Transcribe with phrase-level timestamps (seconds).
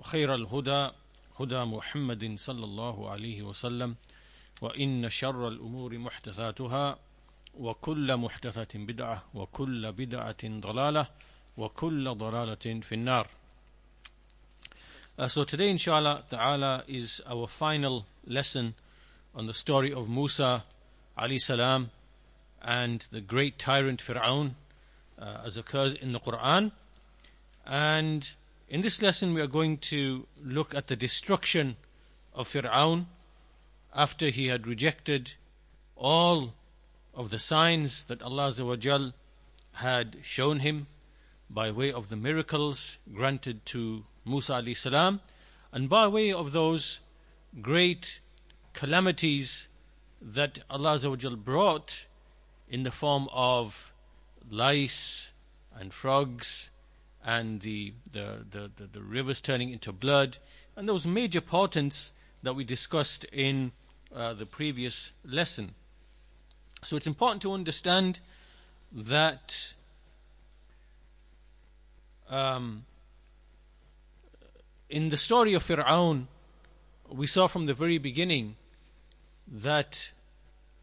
[0.00, 0.90] وخير الهدى
[1.40, 3.96] هدى محمد صلى الله عليه وسلم
[4.60, 6.98] وإن شر الأمور محدثاتها
[7.54, 11.06] وكل محدثة بدعة وكل بدعة ضلالة
[11.56, 13.26] وكل ضلالة في النار
[15.18, 18.72] Uh, so today, inshallah ta'ala, is our final lesson
[19.34, 20.64] on the story of Musa
[21.18, 21.90] alayhi salam
[22.62, 24.52] and the great tyrant Fir'aun,
[25.18, 26.72] uh, as occurs in the Quran.
[27.66, 28.32] And
[28.70, 31.76] in this lesson, we are going to look at the destruction
[32.32, 33.06] of Fir'aun
[33.92, 35.34] after he had rejected
[35.96, 36.54] all
[37.12, 39.12] of the signs that Allah
[39.72, 40.86] had shown him
[41.50, 45.20] by way of the miracles granted to Musa salam,
[45.72, 47.00] and by way of those
[47.60, 48.20] great
[48.72, 49.66] calamities
[50.22, 52.06] that Allah brought
[52.68, 53.92] in the form of
[54.48, 55.32] lice
[55.74, 56.70] and frogs
[57.24, 60.38] and the, the, the, the, the rivers turning into blood
[60.76, 63.72] and those major portents that we discussed in
[64.14, 65.74] uh, the previous lesson.
[66.82, 68.20] So it's important to understand
[68.92, 69.74] that
[72.28, 72.84] um,
[74.88, 76.26] in the story of Fir'aun,
[77.10, 78.56] we saw from the very beginning
[79.46, 80.12] that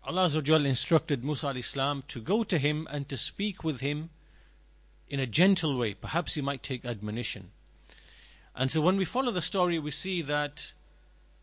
[0.06, 0.30] Allah
[0.66, 4.10] instructed Musa alayhi salam to go to him and to speak with him
[5.10, 5.94] in a gentle way.
[5.94, 7.52] Perhaps he might take admonition.
[8.56, 10.74] And so when we follow the story, we see that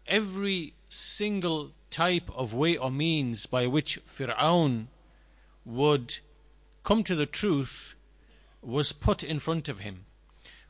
[0.06, 4.86] every single type of way or means by which Fir'aun
[5.64, 6.18] would
[6.82, 7.94] come to the truth
[8.60, 10.04] was put in front of him.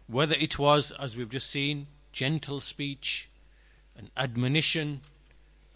[0.07, 3.29] Whether it was, as we've just seen, gentle speech,
[3.97, 5.01] an admonition,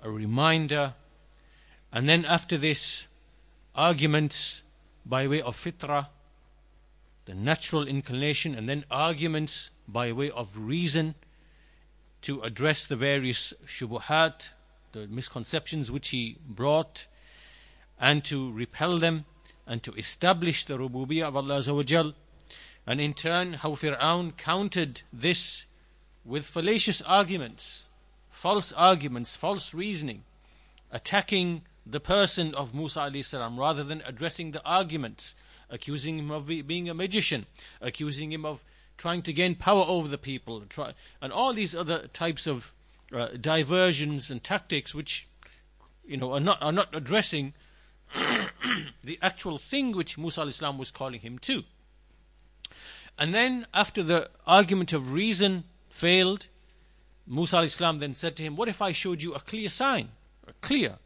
[0.02, 0.94] a reminder,
[1.92, 3.06] and then after this,
[3.74, 4.64] arguments
[5.06, 6.08] by way of fitrah,
[7.28, 11.14] the natural inclination, and then arguments by way of reason
[12.22, 14.54] to address the various shubuhat,
[14.92, 17.06] the misconceptions which he brought,
[18.00, 19.26] and to repel them,
[19.66, 22.14] and to establish the rububiyyah of Allah Azza
[22.86, 25.66] and in turn how Fir'aun countered this
[26.24, 27.90] with fallacious arguments,
[28.30, 30.24] false arguments, false reasoning,
[30.90, 35.34] attacking the person of Musa salam rather than addressing the arguments,
[35.70, 37.46] accusing him of being a magician,
[37.80, 38.64] accusing him of
[38.96, 42.72] trying to gain power over the people, try, and all these other types of
[43.12, 45.28] uh, diversions and tactics which
[46.04, 47.54] you know are not are not addressing
[49.04, 51.64] the actual thing which Musa alayhi salam was calling him to.
[53.18, 56.46] And then after the argument of reason failed,
[57.26, 60.10] Musa alayhi salam then said to him, What if I showed you a clear sign?
[60.46, 60.98] A clear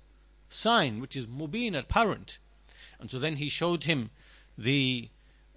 [0.49, 2.39] sign which is mubin apparent.
[3.01, 4.11] And so then he showed him
[4.57, 5.09] the,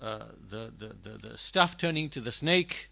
[0.02, 2.90] uh, the, the, the, the staff turning to the snake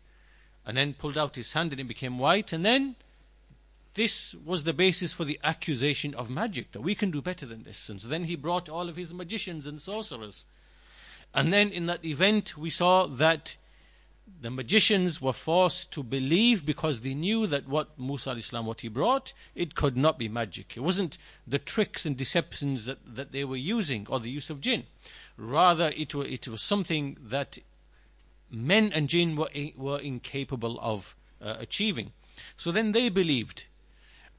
[0.66, 2.54] and then pulled out his hand and it became white.
[2.54, 2.96] And then
[3.96, 7.64] this was the basis for the accusation of magic that we can do better than
[7.64, 7.90] this.
[7.90, 10.46] And so then he brought all of his magicians and sorcerers.
[11.34, 13.58] And then in that event, we saw that
[14.42, 18.82] the magicians were forced to believe because they knew that what Musa alayhi salam, what
[18.82, 20.78] he brought, it could not be magic.
[20.78, 24.62] It wasn't the tricks and deceptions that, that they were using or the use of
[24.62, 24.84] jinn.
[25.38, 27.58] Rather, it, it was something that
[28.52, 32.12] men and jinn were, were incapable of uh, achieving.
[32.56, 33.66] So then they believed.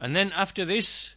[0.01, 1.17] And then after this,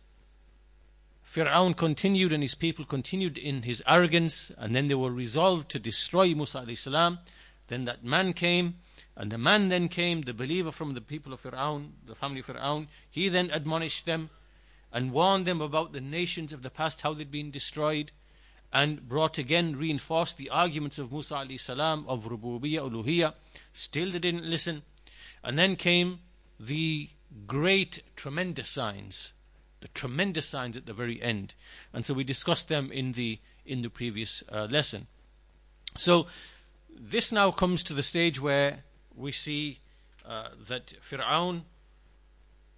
[1.25, 5.79] Fir'aun continued and his people continued in his arrogance, and then they were resolved to
[5.79, 7.19] destroy Musa salam.
[7.67, 8.75] Then that man came,
[9.15, 12.47] and the man then came, the believer from the people of Fir'aun, the family of
[12.47, 12.87] Fir'aun.
[13.09, 14.29] He then admonished them
[14.91, 18.11] and warned them about the nations of the past, how they'd been destroyed,
[18.71, 23.33] and brought again, reinforced the arguments of Musa salam of Rububiyyah, Uluhiyyah.
[23.71, 24.83] Still they didn't listen.
[25.43, 26.19] And then came
[26.59, 27.09] the
[27.45, 29.33] great, tremendous signs,
[29.81, 31.53] the tremendous signs at the very end.
[31.93, 35.07] And so we discussed them in the in the previous uh, lesson.
[35.95, 36.27] So
[36.89, 38.83] this now comes to the stage where
[39.13, 39.79] we see
[40.25, 41.63] uh, that Fir'aun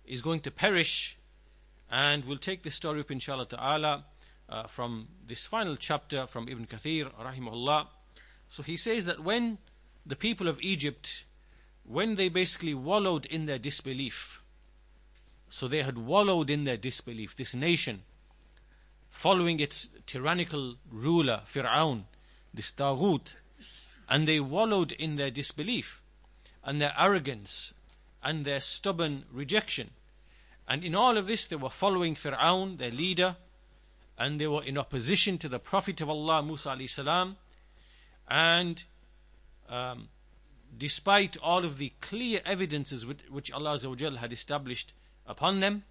[0.03, 1.17] is going to perish,
[1.91, 4.05] and we'll take this story up, inshallah ta'ala,
[4.49, 7.87] uh, from this final chapter from Ibn Kathir, rahimahullah.
[8.47, 9.59] So he says that when
[10.05, 11.25] the people of Egypt
[11.89, 14.43] when they basically wallowed in their disbelief,
[15.49, 18.03] so they had wallowed in their disbelief, this nation,
[19.09, 22.03] following its tyrannical ruler, Fir'aun,
[22.53, 23.33] this Taghut,
[24.07, 26.03] and they wallowed in their disbelief
[26.63, 27.73] and their arrogance
[28.23, 29.89] and their stubborn rejection.
[30.67, 33.35] And in all of this, they were following Fir'aun, their leader,
[34.18, 37.36] and they were in opposition to the Prophet of Allah, Musa salam.
[38.28, 38.84] And
[39.68, 40.08] um,
[40.76, 43.78] despite all of the clear evidences which Allah
[44.18, 44.92] had established
[45.26, 45.84] upon them,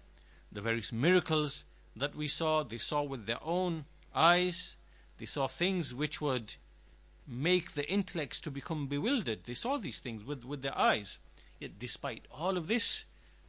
[0.50, 1.64] the various miracles
[1.96, 3.84] that we saw, they saw with their own
[4.14, 4.76] eyes,
[5.18, 6.54] they saw things which would
[7.26, 9.44] make the intellects to become bewildered.
[9.44, 11.18] They saw these things with, with their eyes.
[11.60, 13.06] Yet despite all of this,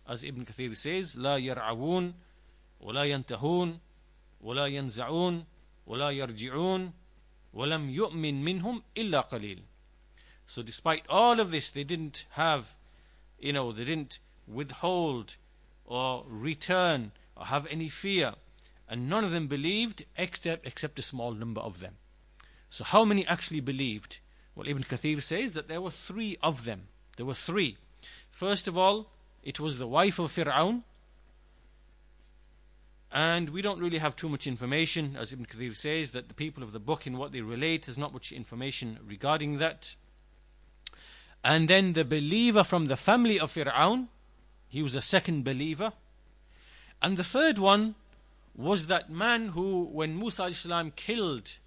[0.07, 2.13] as Ibn Kathir says, لا يرعون
[2.81, 3.79] ولا ينتهون
[4.41, 5.45] ولا ينزعون
[5.85, 6.93] ولا يرجعون
[7.53, 9.61] ولم يؤمن منهم إلا قليل.
[10.45, 12.75] So despite all of this, they didn't have,
[13.39, 15.37] you know, they didn't withhold
[15.85, 18.35] or return or have any fear.
[18.87, 21.95] And none of them believed except, except a small number of them.
[22.69, 24.19] So how many actually believed?
[24.53, 26.87] Well, Ibn Kathir says that there were three of them.
[27.17, 27.77] There were three.
[28.29, 29.11] First of all,
[29.43, 30.83] it was the wife of Fir'aun.
[33.12, 36.62] and we don't really have too much information, as Ibn Kathir says, that the people
[36.62, 39.96] of the book in what they relate, there's not much information regarding that.
[41.42, 44.08] And then the believer from the family of Fir'aun,
[44.68, 45.92] he was a second believer.
[47.02, 47.96] And the third one
[48.54, 51.58] was that man who, when Musa alayhi salam killed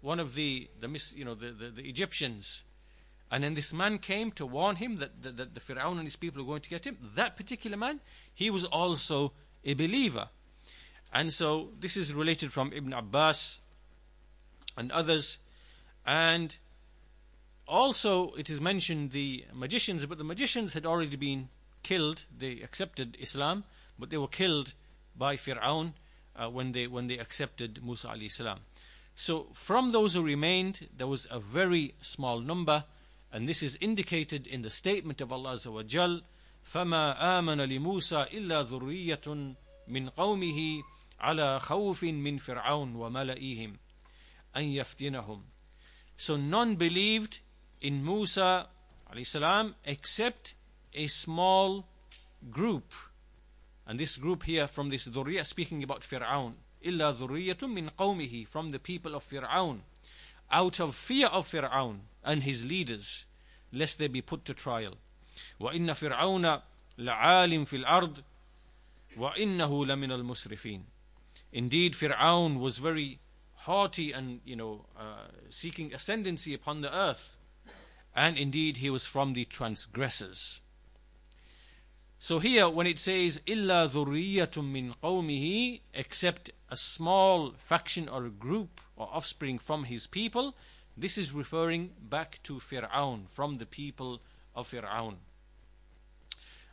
[0.00, 2.64] one of the, the you know, the, the, the, Egyptians,
[3.30, 6.16] and then this man came to warn him that, that, that the Fir'aun and his
[6.16, 8.00] people are going to get him, that particular man,
[8.34, 9.32] he was also
[9.64, 10.28] a believer.
[11.13, 13.59] And so this is related from Ibn Abbas
[14.77, 15.39] and others.
[16.05, 16.57] And
[17.67, 21.49] also it is mentioned the magicians, but the magicians had already been
[21.83, 22.25] killed.
[22.35, 23.63] They accepted Islam,
[23.97, 24.73] but they were killed
[25.15, 25.93] by Fir'aun
[26.35, 28.59] uh, when they when they accepted Musa alayhi salam.
[29.15, 32.85] So from those who remained, there was a very small number,
[33.33, 36.21] and this is indicated in the statement of Allah Azza wa Jal,
[36.63, 39.55] فما آمن لموسى إلا ذرية
[39.87, 40.83] من قومه
[41.24, 43.76] على خوف من فرعون وملئهم
[44.56, 45.40] أن يفتنهم.
[46.16, 47.40] So none believed
[47.80, 48.68] in Musa
[49.22, 50.54] salam except
[50.92, 51.86] a small
[52.50, 52.92] group.
[53.86, 56.54] And this group here from this dhurriya speaking about Fir'aun.
[56.84, 59.80] إِلَّا ذُرِّيَّةٌ مِّن قَوْمِهِ From the people of Fir'aun.
[60.50, 63.26] Out of fear of Fir'aun and his leaders,
[63.72, 64.94] lest they be put to trial.
[65.60, 66.62] وَإِنَّ فِرْعَوْنَ
[66.98, 68.22] لَعَالٍ فِي الْأَرْضِ
[69.16, 70.82] وَإِنَّهُ لَمِنَ الْمُسْرِفِينَ
[71.54, 73.20] Indeed, Fir'aun was very
[73.54, 77.36] haughty and, you know, uh, seeking ascendancy upon the earth.
[78.12, 80.60] And indeed, he was from the transgressors.
[82.18, 88.80] So here, when it says "Illa dhurriyatum min qawmihi," except a small faction or group
[88.96, 90.56] or offspring from his people,
[90.96, 94.20] this is referring back to Fir'aun, from the people
[94.56, 95.18] of Fir'aun.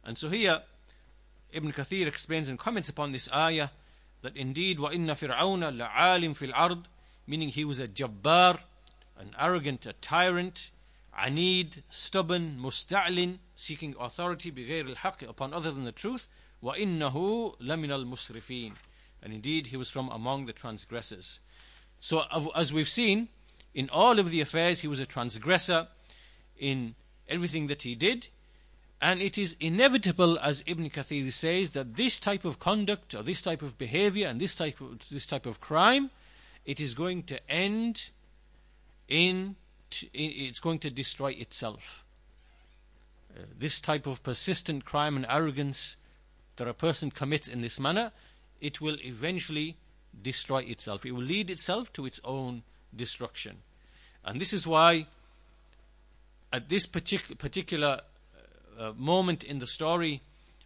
[0.03, 0.63] And so here,
[1.51, 3.69] Ibn Kathir explains and comments upon this ayah
[4.22, 6.84] that indeed, وَإِنَّ فِرْعَوْنَ لَعَالٍ فِي الْأَرْضِ
[7.26, 8.60] meaning he was a jabbar,
[9.18, 10.70] an arrogant, a tyrant,
[11.18, 16.28] anid, stubborn, musta'lin, seeking authority بغير الحق upon other than the truth
[16.62, 18.74] وإنه لمن المسرفين
[19.22, 21.40] and indeed he was from among the transgressors
[21.98, 22.22] so
[22.54, 23.28] as we've seen
[23.74, 25.88] in all of the affairs he was a transgressor
[26.58, 26.94] in
[27.28, 28.28] everything that he did
[29.01, 33.41] and it is inevitable as ibn kathir says that this type of conduct or this
[33.41, 36.11] type of behavior and this type of, this type of crime
[36.65, 38.11] it is going to end
[39.07, 39.55] in
[40.13, 42.03] it's going to destroy itself.
[43.35, 45.97] Uh, this type of persistent crime and arrogance
[46.57, 48.11] that a person commits in this manner,
[48.59, 49.77] it will eventually
[50.21, 51.05] destroy itself.
[51.05, 52.63] It will lead itself to its own
[52.95, 53.57] destruction.
[54.23, 55.07] And this is why,
[56.53, 58.01] at this partic- particular
[58.77, 60.21] uh, moment in the story,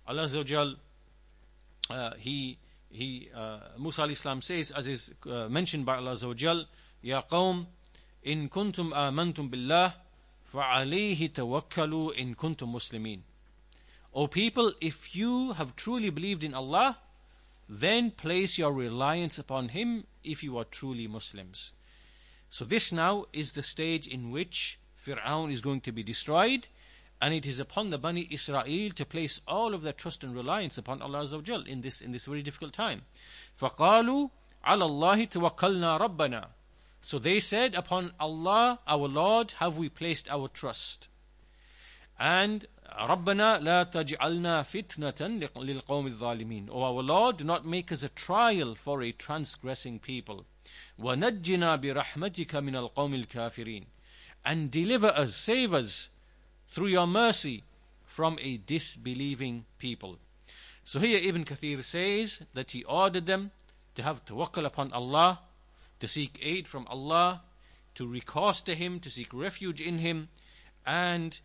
[0.07, 0.75] Allah Azza wa Jal,
[1.89, 2.57] uh, he,
[2.89, 6.65] he, uh, Musa alayhi salam says, as is uh, mentioned by Allah Azza wa Jal,
[7.01, 7.65] Ya qawm,
[8.23, 9.93] in kuntum amantum billah,
[10.53, 13.19] فَعَلَيْهِ تَوَكَّلُوا in kuntum muslimin."
[14.13, 16.97] O people, if you have truly believed in Allah,
[17.67, 21.73] then place your reliance upon Him if you are truly Muslims.
[22.47, 26.67] So this now is the stage in which Fir'aun is going to be destroyed
[27.25, 30.77] and it is upon the Bani Israel to place all of their trust and reliance
[30.77, 33.01] upon Allah Azza wa Jal in this, in this very difficult time.
[33.59, 34.29] فَقَالُوا
[34.63, 36.49] عَلَى اللَّهِ تَوَكَّلْنَا رَبَّنَا
[37.01, 41.09] So they said, Upon Allah, our Lord, have we placed our trust.
[42.19, 48.09] And رَبَّنَا لَا تَجْعَلْنَا فِتْنَةً لِلْقَوْمِ الظَّالِمِينَ O our Lord, do not make us a
[48.09, 50.45] trial for a transgressing people.
[51.01, 53.85] وَنَجِّنَا بِرَحْمَتِكَ مِنَ الْقَوْمِ الْكَافِرِينَ
[54.45, 56.11] And deliver us, save us
[56.67, 57.63] through your mercy
[58.05, 60.17] from a disbelieving people.
[60.83, 63.51] So here Ibn Kathir says that he ordered them
[63.95, 65.39] to have tawakkul upon Allah,
[65.99, 67.41] to seek aid from Allah,
[67.95, 70.27] to recourse to Him, to seek refuge in Him,
[70.85, 71.39] and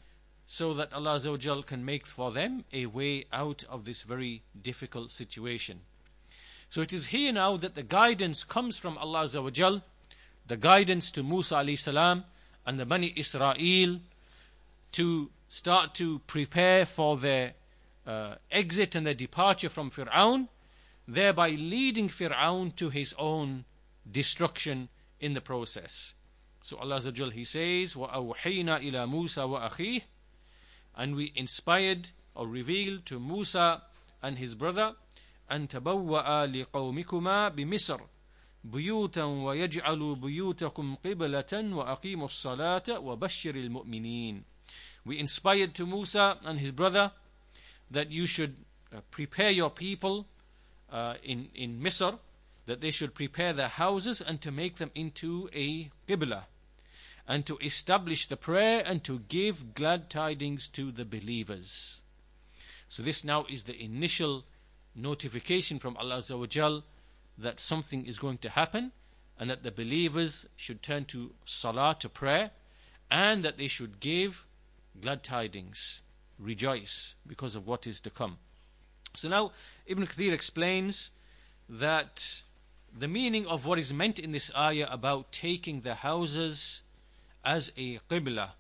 [0.47, 5.81] so that Allah can make for them a way out of this very difficult situation.
[6.69, 9.29] So it is here now that the guidance comes from Allah
[10.47, 11.57] the guidance to Musa
[12.67, 13.55] and the Bani Israel
[14.94, 17.54] to start to prepare for their
[18.06, 20.48] uh, exit and their departure from Fir'aun,
[21.08, 23.66] thereby leading Fir'aun to his own
[24.10, 26.14] destruction in the process.
[26.62, 30.02] So Allah He says, وَأَوْحَيْنَا إِلَى مُوسَى وَأَخِيهِ
[30.96, 33.84] And we inspired or revealed to Musa
[34.22, 34.96] and his brother
[35.52, 38.02] أن تبوأ لقومكما بمصر
[38.64, 44.49] بيوتا ويجعلوا بيوتكم قبلة وأقيموا الصلاة وبشر المؤمنين
[45.05, 47.13] we inspired to Musa and his brother
[47.91, 48.57] that you should
[48.95, 50.27] uh, prepare your people
[50.91, 52.19] uh, in, in Misr,
[52.67, 56.45] that they should prepare their houses and to make them into a Qibla,
[57.27, 62.03] and to establish the prayer and to give glad tidings to the believers.
[62.89, 64.45] So, this now is the initial
[64.95, 66.23] notification from Allah
[67.39, 68.93] that something is going to happen
[69.39, 72.51] and that the believers should turn to salah, to prayer,
[73.11, 74.45] and that they should give
[75.01, 76.03] glad tidings
[76.39, 78.39] rejoice because of what is to come.
[79.15, 79.53] So now
[79.87, 81.11] Ibn Kathir explains
[81.69, 82.43] that
[82.97, 86.83] the meaning of what is meant in this ayah about taking the houses
[87.45, 88.51] as a qibla,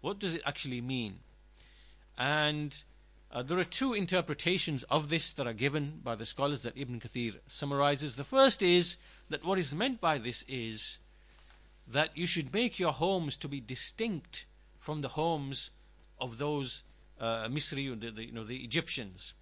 [0.00, 1.20] what does it actually mean?
[2.16, 2.82] And
[3.30, 7.00] uh, there are two interpretations of this that are given by the scholars that Ibn
[7.00, 8.16] Kathir summarizes.
[8.16, 8.98] The first is
[9.30, 10.98] that what is meant by this is
[11.88, 14.44] that you should make your homes to be distinct
[14.78, 15.70] from the homes
[16.22, 16.84] of those
[17.20, 19.34] uh, Misri, the, the, you know, the Egyptians.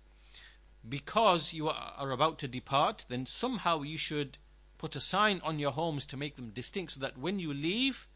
[0.89, 4.39] Because you are, about to depart, then somehow you should
[4.79, 8.09] put a sign on your homes to make them distinct so that when you leave,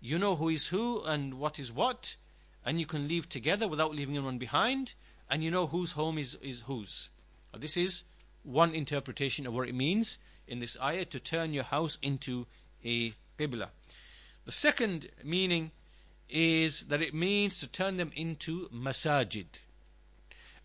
[0.00, 2.16] you know who is who and what is what,
[2.64, 4.92] and you can leave together without leaving anyone behind,
[5.30, 7.08] and you know whose home is, is whose.
[7.56, 8.04] This is
[8.42, 12.46] one interpretation of what it means in this ayah to turn your house into
[12.84, 13.68] a qibla.
[14.44, 15.70] The second meaning
[16.30, 19.46] is that it means to turn them into masajid.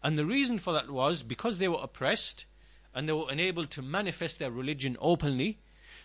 [0.04, 2.46] And the reason for that was because they were oppressed
[2.94, 5.60] and they were unable to manifest their religion openly,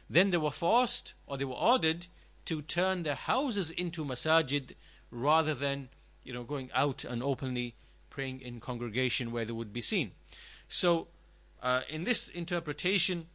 [0.08, 2.06] then they were forced or they were ordered
[2.46, 4.72] to turn their houses into masajid
[5.10, 5.88] rather than
[6.24, 7.74] you know going out and openly
[8.08, 10.12] praying in congregation where they would be seen.
[10.66, 11.08] So,
[11.62, 13.26] uh, in this interpretation,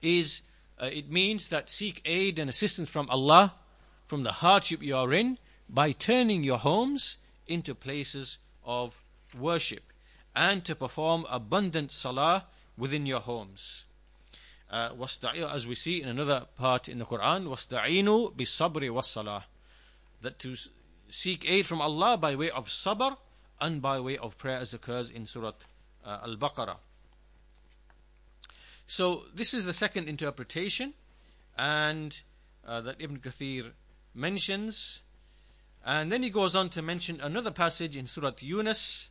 [0.00, 0.42] is
[0.80, 3.54] uh, it means that seek aid and assistance from Allah
[4.11, 5.37] from the hardship you are in
[5.69, 9.01] by turning your homes into places of
[9.37, 9.83] worship
[10.35, 12.45] and to perform abundant salah
[12.77, 13.85] within your homes.
[14.69, 14.89] Uh,
[15.51, 19.43] as we see in another part in the Quran, وَاسْتَعِينُوا بِالصَّبْرِ وَالصَّلَاةِ
[20.21, 20.55] That to
[21.09, 23.17] seek aid from Allah by way of sabr
[23.59, 25.53] and by way of prayer as occurs in Surah
[26.05, 26.77] uh, Al-Baqarah.
[28.85, 30.93] So this is the second interpretation
[31.57, 32.19] and
[32.65, 33.71] uh, that Ibn Kathir
[34.13, 35.03] mentions.
[35.85, 39.09] And then he goes on to mention another passage in Surah Yunus.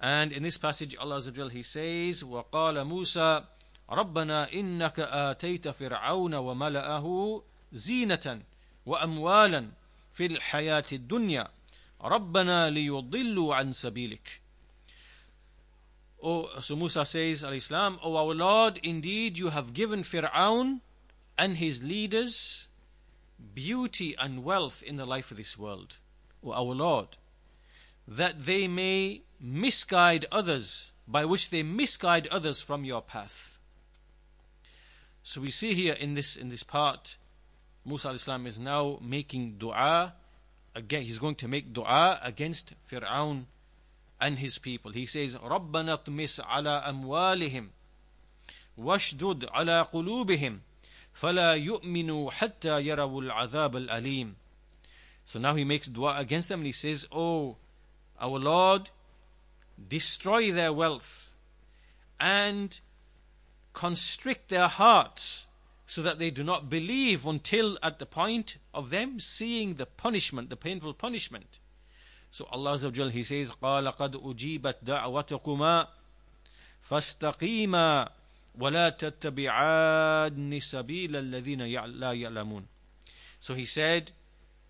[0.00, 3.44] And in this passage, Allah Azza He says, وَقَالَ مُوسَى
[3.90, 7.42] رَبَّنَا إِنَّكَ آتَيْتَ فِرْعَوْنَ وَمَلَأَهُ
[7.74, 8.40] زِينَةً
[8.86, 9.66] وَأَمْوَالًا
[10.14, 11.48] فِي الْحَيَاةِ الدُّنْيَا
[12.02, 14.40] رَبَّنَا لِيُضِلُّوا عَنْ سَبِيلِكَ
[16.22, 20.80] Oh, so Musa says, alayhi salam, O our Lord, indeed you have given Fir'aun
[21.38, 22.68] and his leaders
[23.53, 25.97] beauty and wealth in the life of this world,
[26.43, 27.17] O our Lord,
[28.07, 33.59] that they may misguide others, by which they misguide others from your path.
[35.23, 37.17] So we see here in this in this part,
[37.83, 40.13] Musa alayhi salam is now making dua.
[40.75, 43.45] Again, he's going to make dua against Fir'aun
[44.19, 44.91] and his people.
[44.91, 47.67] He says, رَبَّنَا اطْمِسْ عَلَىٰ أَمْوَالِهِمْ
[48.77, 50.59] وَاشْدُدْ عَلَىٰ قُلُوبِهِمْ
[51.14, 54.32] فَلَا يُؤْمِنُوا حَتَّى يَرَوُا الْعَذَابَ الْأَلِيمِ
[55.24, 57.56] So now he makes dua against them and he says, Oh,
[58.20, 58.90] our Lord,
[59.88, 61.32] destroy their wealth
[62.18, 62.80] and
[63.72, 65.46] constrict their hearts
[65.86, 70.48] so that they do not believe until at the point of them seeing the punishment,
[70.48, 71.58] the painful punishment.
[72.30, 75.88] So Allah Azza wa Jal, He says, قَالَ قَدْ أُجِيبَتْ دَعْوَتُكُمَا
[76.88, 78.08] فَاسْتَقِيمَا
[78.59, 81.61] وَلَا تَتَّبِعَانِ سَبِيلَ الَّذِينَ
[81.99, 82.63] لَا يَعْلَمُونَ
[83.39, 84.11] So he said,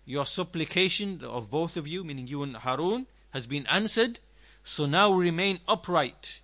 [0.04, 4.20] your supplication of both of you, meaning you and Harun, has been answered,
[4.64, 6.40] so now remain upright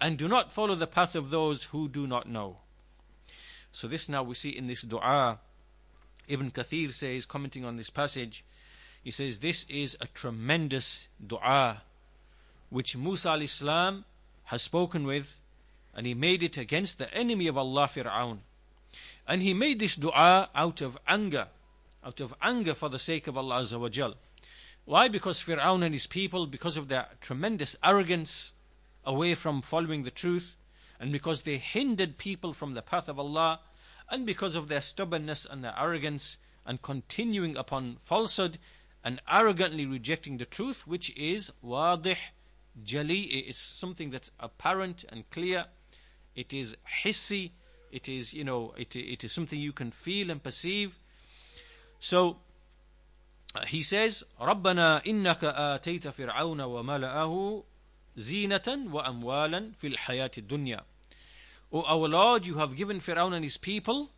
[0.00, 2.58] and do not follow the path of those who do not know.
[3.72, 5.38] So this now we see in this dua,
[6.28, 8.44] Ibn Kathir says, commenting on this passage,
[9.02, 11.82] he says, this is a tremendous dua
[12.68, 14.04] which Musa alayhi salam
[14.44, 15.38] has spoken with
[15.96, 18.40] and he made it against the enemy of Allah, Fir'aun.
[19.26, 21.48] And he made this dua out of anger,
[22.04, 23.64] out of anger for the sake of Allah.
[24.84, 25.08] Why?
[25.08, 28.52] Because Fir'aun and his people, because of their tremendous arrogance
[29.04, 30.54] away from following the truth,
[31.00, 33.60] and because they hindered people from the path of Allah,
[34.10, 36.36] and because of their stubbornness and their arrogance,
[36.66, 38.58] and continuing upon falsehood,
[39.02, 42.18] and arrogantly rejecting the truth, which is wadih,
[42.84, 43.22] jali.
[43.22, 45.66] It's something that's apparent and clear.
[46.35, 47.51] It is hissi.
[47.91, 50.95] It is, you know, it, it is something you can feel and perceive.
[51.99, 52.37] So,
[53.53, 57.63] uh, he says, ربنا إنك آتيت فرعون وملأه
[58.17, 60.81] زينة وأموالا في الحياة الدنيا.
[61.73, 64.09] O our Lord, you have given Pharaoh and his people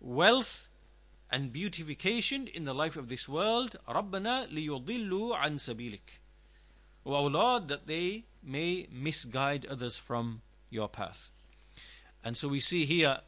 [0.00, 0.68] wealth
[1.30, 3.76] and beautification in the life of this world.
[3.88, 6.00] رَبَّنَا لِيُضِلُّوا عَنْ سَبِيلِكَ
[7.04, 11.29] O our Lord, that they may misguide others from your path.
[12.23, 13.19] And so we see here,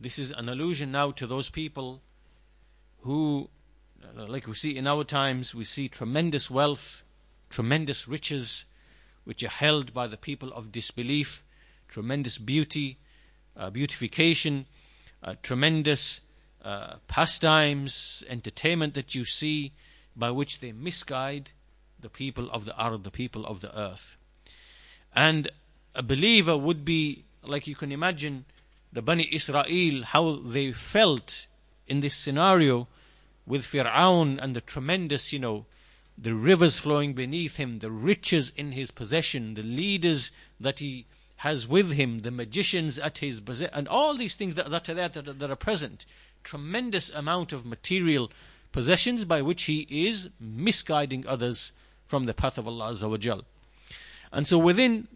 [0.00, 2.02] this is an allusion now to those people
[3.00, 3.50] who,
[4.16, 7.02] like we see in our times, we see tremendous wealth,
[7.50, 8.64] tremendous riches,
[9.24, 11.44] which are held by the people of disbelief,
[11.86, 12.98] tremendous beauty,
[13.56, 14.66] uh, beautification,
[15.22, 16.22] uh, tremendous
[16.64, 19.72] uh, pastimes, entertainment that you see
[20.16, 21.52] by which they misguide
[22.00, 24.16] the people of the earth, the people of the earth.
[25.14, 25.50] And
[25.94, 28.44] a believer would be, like you can imagine,
[28.92, 31.46] the Bani Israel, how they felt
[31.86, 32.86] in this scenario
[33.46, 35.66] with Fir'aun and the tremendous, you know,
[36.16, 41.68] the rivers flowing beneath him, the riches in his possession, the leaders that he has
[41.68, 45.08] with him, the magicians at his possession, and all these things that, that are there
[45.08, 46.04] that, that are present.
[46.42, 48.30] Tremendous amount of material
[48.72, 51.72] possessions by which he is misguiding others
[52.06, 52.94] from the path of Allah
[54.32, 55.08] And so within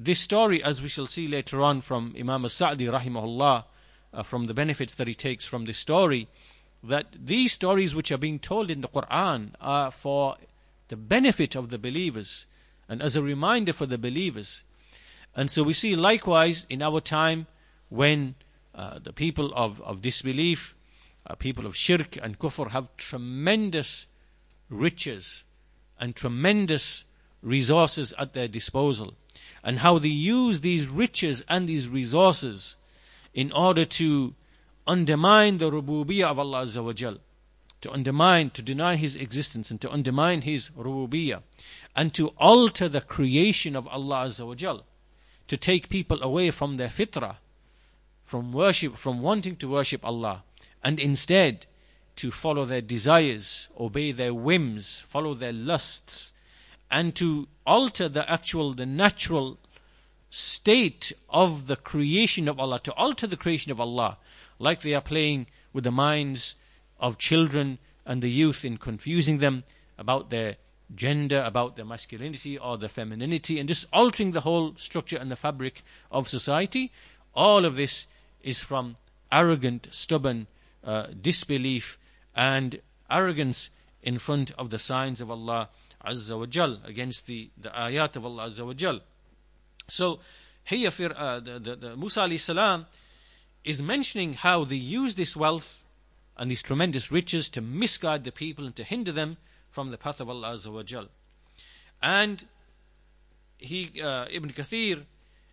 [0.00, 3.64] this story, as we shall see later on from Imam As-Sa'di rahimahullah,
[4.14, 6.28] uh, from the benefits that he takes from this story,
[6.84, 10.36] that these stories which are being told in the Quran are for
[10.86, 12.46] the benefit of the believers
[12.88, 14.62] and as a reminder for the believers.
[15.34, 17.48] And so we see likewise in our time
[17.88, 18.36] when
[18.74, 20.76] uh, the people of, of disbelief,
[21.26, 24.06] uh, people of shirk and kufr have tremendous
[24.70, 25.44] riches
[25.98, 27.04] and tremendous
[27.42, 29.14] resources at their disposal.
[29.68, 32.76] And how they use these riches and these resources
[33.34, 34.34] in order to
[34.86, 37.18] undermine the rububiyyah of Allah Azza
[37.82, 41.42] to undermine, to deny His existence and to undermine His rububiyyah,
[41.94, 44.82] and to alter the creation of Allah Azza
[45.48, 47.36] to take people away from their fitrah,
[48.24, 50.44] from worship, from wanting to worship Allah,
[50.82, 51.66] and instead
[52.16, 56.32] to follow their desires, obey their whims, follow their lusts,
[56.90, 59.58] and to alter the actual, the natural
[60.30, 64.18] state of the creation of Allah, to alter the creation of Allah,
[64.58, 66.56] like they are playing with the minds
[66.98, 69.64] of children and the youth in confusing them
[69.98, 70.56] about their
[70.94, 75.36] gender, about their masculinity or their femininity, and just altering the whole structure and the
[75.36, 76.90] fabric of society.
[77.34, 78.06] All of this
[78.42, 78.96] is from
[79.30, 80.46] arrogant, stubborn
[80.82, 81.98] uh, disbelief
[82.34, 83.70] and arrogance
[84.02, 85.68] in front of the signs of Allah
[86.04, 89.00] Azza wa Jal, against the, the ayat of Allah Azza wa Jal.
[89.88, 90.20] So,
[90.64, 92.86] here uh, the, the, the Musa alayhi salam
[93.64, 95.82] is mentioning how they use this wealth
[96.36, 99.38] and these tremendous riches to misguide the people and to hinder them
[99.70, 101.08] from the path of Allah Azza wa Jal.
[102.00, 102.44] And
[103.58, 105.04] he, uh, Ibn Kathir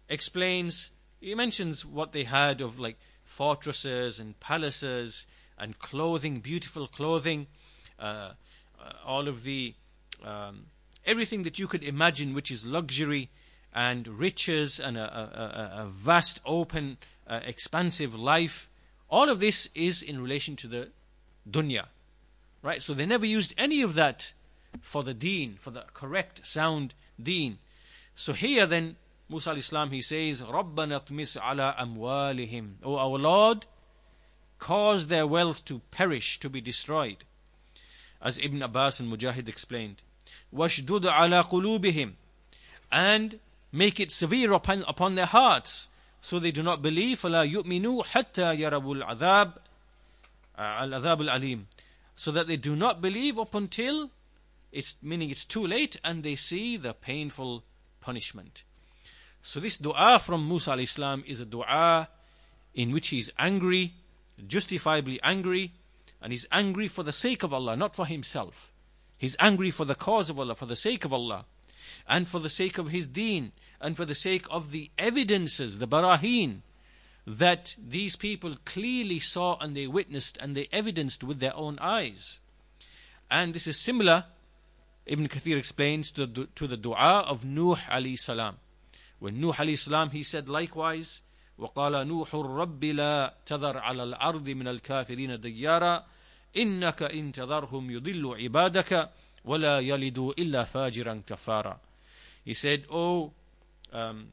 [0.09, 5.25] explains he mentions what they had of like fortresses and palaces
[5.57, 7.47] and clothing, beautiful clothing,
[7.99, 8.31] uh,
[8.79, 9.73] uh, all of the
[10.23, 10.67] um,
[11.05, 13.29] everything that you could imagine, which is luxury
[13.73, 16.97] and riches and a, a, a vast, open,
[17.27, 18.69] uh, expansive life.
[19.09, 20.89] All of this is in relation to the
[21.49, 21.85] dunya,
[22.61, 22.81] right?
[22.81, 24.33] So they never used any of that
[24.81, 27.59] for the deen, for the correct, sound deen.
[28.15, 28.95] So here then,
[29.29, 33.65] Musa alayhi salam, he says, رَبَّنَا اطْمِسْ عَلَىٰ أَمْوَالِهِمْ O our Lord,
[34.59, 37.25] cause their wealth to perish, to be destroyed
[38.21, 40.01] as Ibn Abbas and Mujahid explained.
[40.53, 42.13] وَاشْدُدْ عَلَى قُلُوبِهِمْ
[42.91, 43.39] And
[43.71, 45.89] make it severe upon, upon their hearts,
[46.21, 47.21] so they do not believe.
[47.21, 49.53] فَلَا يُؤْمِنُوا حَتَّى يَرَبُوا الْعَذَابِ
[50.57, 51.63] الْعَذَابِ الْعَلِيمِ
[52.15, 54.11] So that they do not believe up until,
[54.71, 57.63] it's meaning it's too late, and they see the painful
[58.01, 58.63] punishment.
[59.41, 62.09] So this dua from Musa alayhi salam is a dua
[62.73, 63.93] in which he is angry,
[64.47, 65.71] justifiably angry,
[66.24, 68.72] and he's angry for the sake of Allah, not for himself.
[69.16, 71.44] He's angry for the cause of Allah, for the sake of Allah,
[72.08, 75.88] and for the sake of his deen, and for the sake of the evidences, the
[75.88, 76.60] barahin,
[77.26, 82.40] that these people clearly saw and they witnessed and they evidenced with their own eyes.
[83.30, 84.24] And this is similar,
[85.06, 88.56] Ibn Kathir explains, to, to the dua of Nuh alayhi salam.
[89.18, 91.22] When Nuh alayhi salam, he said likewise,
[91.60, 96.04] وقال نوح رب لا تذر على الأرض من الكافرين ديارا
[96.56, 99.10] إنك إن تذرهم يضل عبادك
[99.44, 101.78] ولا يلدوا إلا فاجرا كفارا
[102.44, 103.32] He said, Oh,
[103.92, 104.32] um,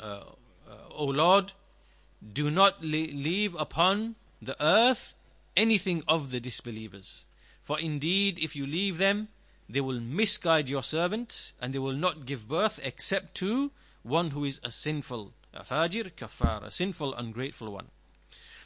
[0.00, 1.54] uh, uh, O Lord,
[2.32, 5.14] do not leave upon the earth
[5.56, 7.24] anything of the disbelievers.
[7.62, 9.28] For indeed, if you leave them,
[9.68, 13.70] they will misguide your servants, and they will not give birth except to
[14.02, 17.86] one who is a sinful a fajir, kafar, a sinful, ungrateful one.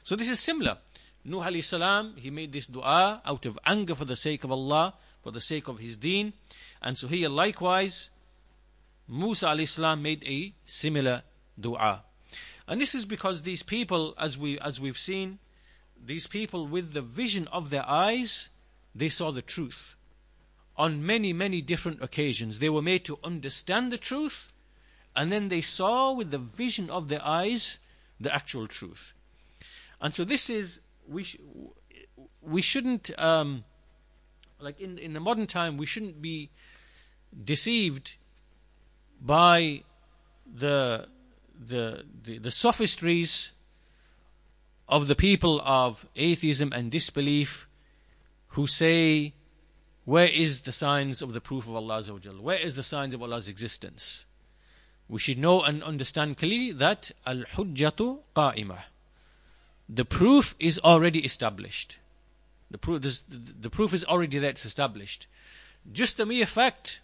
[0.02, 0.78] So this is similar.
[1.25, 4.93] Nuh alayhi salam, he made this dua out of anger for the sake of Allah,
[5.21, 6.33] for the sake of his deen.
[6.81, 8.11] And so here likewise,
[9.07, 11.23] Musa alayhi salam made a similar
[11.59, 12.03] dua.
[12.67, 15.39] And this is because these people, as we as we've seen,
[16.05, 18.49] these people with the vision of their eyes,
[18.93, 19.95] they saw the truth.
[20.75, 24.51] On many, many different occasions, they were made to understand the truth
[25.15, 27.77] and then they saw with the vision of their eyes
[28.19, 29.13] the actual truth.
[30.01, 31.37] And so this is we sh-
[32.41, 33.63] we shouldn't um,
[34.59, 36.49] like in in the modern time we shouldn't be
[37.43, 38.15] deceived
[39.21, 39.83] by
[40.45, 41.07] the
[41.59, 43.53] the the, the sophistries
[44.87, 47.67] of the people of atheism and disbelief
[48.49, 49.33] who say
[50.05, 52.03] where is the signs of the proof of Allah
[52.41, 54.25] Where is the signs of Allah's existence?
[55.07, 58.83] we should know and understand clearly that al hujjatu qa'imah.
[59.89, 61.99] The proof is already established.
[62.71, 65.27] The proof, this, the proof is already there, it's established.
[65.91, 67.01] Just the mere fact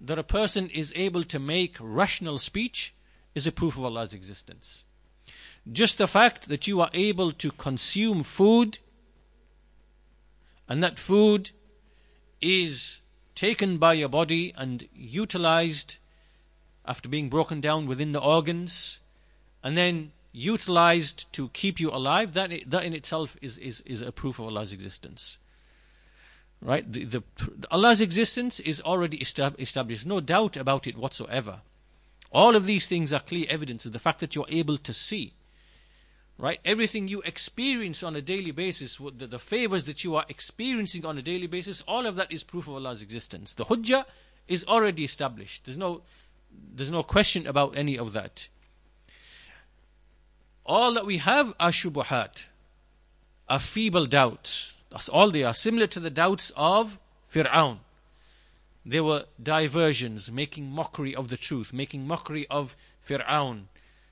[0.00, 2.94] that a person is able to make rational speech
[3.34, 4.84] is a proof of Allah's existence.
[5.70, 8.78] Just the fact that you are able to consume food
[10.68, 11.50] and that food
[12.40, 13.00] is
[13.34, 15.96] taken by your body and utilized
[16.84, 19.00] after being broken down within the organs
[19.62, 24.12] and then utilized to keep you alive, that, that in itself is, is, is a
[24.12, 25.38] proof of Allah's existence.
[26.60, 26.90] Right?
[26.90, 27.22] The, the,
[27.70, 31.60] Allah's existence is already established, no doubt about it whatsoever.
[32.30, 35.34] All of these things are clear evidence of the fact that you're able to see.
[36.36, 36.60] Right?
[36.64, 41.18] Everything you experience on a daily basis, the, the favors that you are experiencing on
[41.18, 43.54] a daily basis, all of that is proof of Allah's existence.
[43.54, 44.04] The hujjah
[44.46, 45.64] is already established.
[45.64, 46.02] There's no
[46.50, 48.48] there's no question about any of that.
[50.68, 52.44] All that we have are shubuhat,
[53.48, 54.74] are feeble doubts.
[54.90, 56.98] That's all they are, similar to the doubts of
[57.32, 57.78] Fir'aun.
[58.84, 62.76] There were diversions, making mockery of the truth, making mockery of
[63.06, 63.64] Fir'aun,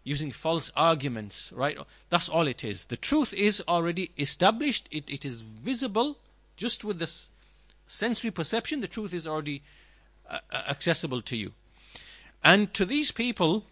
[0.03, 1.77] using false arguments, right?
[2.09, 2.87] That's all it is.
[2.87, 6.17] The truth is already established, it, it is visible
[6.57, 7.29] just with this
[7.87, 9.63] sensory perception, the truth is already
[10.31, 11.53] uh, accessible to you.
[12.43, 13.65] And to these people,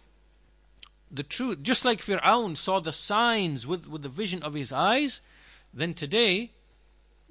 [1.14, 5.20] the truth, just like Fir'aun saw the signs with, with the vision of his eyes,
[5.72, 6.52] then today,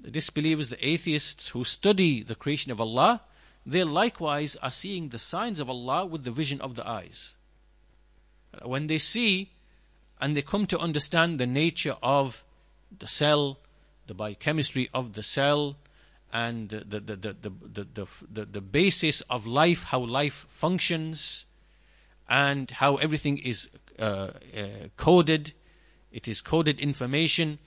[0.00, 3.22] the disbelievers, the atheists who study the creation of Allah,
[3.66, 7.36] they likewise are seeing the signs of Allah with the vision of the eyes.
[8.62, 9.50] When they see
[10.20, 12.44] and they come to understand the nature of
[12.96, 13.58] the cell,
[14.06, 15.76] the biochemistry of the cell,
[16.32, 21.46] and the, the, the, the, the, the, the, basis of life, how life functions,
[22.28, 24.62] and how everything is uh, uh,
[24.96, 25.52] coded.
[26.12, 27.58] It is coded information,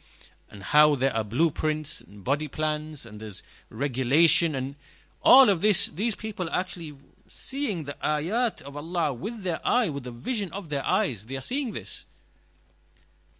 [0.49, 4.75] and how there are blueprints and body plans, and there's regulation, and
[5.21, 5.87] all of this.
[5.87, 6.95] These people are actually
[7.27, 11.25] seeing the ayat of Allah with their eye, with the vision of their eyes.
[11.25, 12.05] They are seeing this.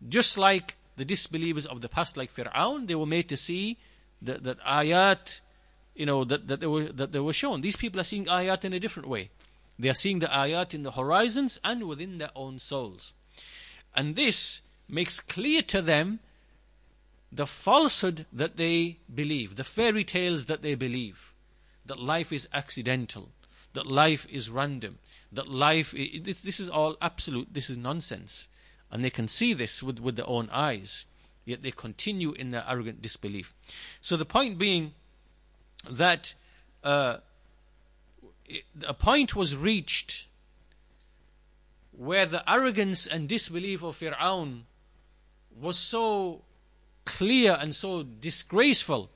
[0.07, 3.77] Just like the disbelievers of the past, like Fir'aun, they were made to see
[4.21, 5.41] that, that ayat,
[5.95, 7.61] you know, that, that, they were, that they were shown.
[7.61, 9.29] These people are seeing ayat in a different way.
[9.79, 13.13] They are seeing the ayat in the horizons and within their own souls.
[13.95, 16.19] And this makes clear to them
[17.31, 21.33] the falsehood that they believe, the fairy tales that they believe,
[21.85, 23.29] that life is accidental,
[23.73, 24.97] that life is random,
[25.31, 28.47] that life, this is all absolute, this is nonsense.
[28.89, 31.05] And they can see this with, with their own eyes,
[31.45, 33.53] yet they continue in their arrogant disbelief.
[34.01, 34.93] So the point being
[35.89, 36.33] that
[36.83, 37.17] uh,
[38.87, 40.27] a point was reached
[41.91, 44.61] where the arrogance and disbelief of Fir'aun
[45.59, 46.43] was so
[47.05, 49.09] clear and so disgraceful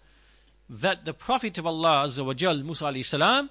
[0.69, 3.49] that the Prophet of Allah Azza wa Jal, Musa salam,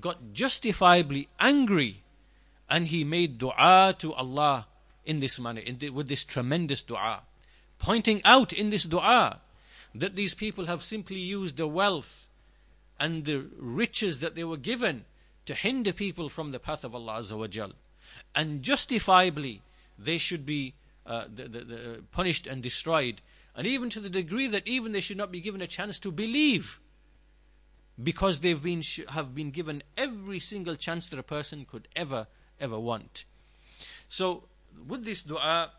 [0.00, 2.02] got justifiably angry
[2.68, 4.66] and he made dua to Allah
[5.04, 7.22] in this manner, in the, with this tremendous dua,
[7.78, 9.40] pointing out in this dua
[9.94, 12.28] that these people have simply used the wealth
[12.98, 15.04] and the riches that they were given
[15.46, 17.72] to hinder people from the path of Allah Azza wa Jal.
[18.34, 19.62] And justifiably,
[19.98, 20.74] they should be
[21.06, 23.22] uh, the, the, the punished and destroyed.
[23.54, 26.12] And even to the degree that even they should not be given a chance to
[26.12, 26.80] believe
[28.02, 32.26] because they've been have been given every single chance that a person could ever
[32.60, 33.24] ever want.
[34.08, 34.44] So
[34.86, 35.70] with this dua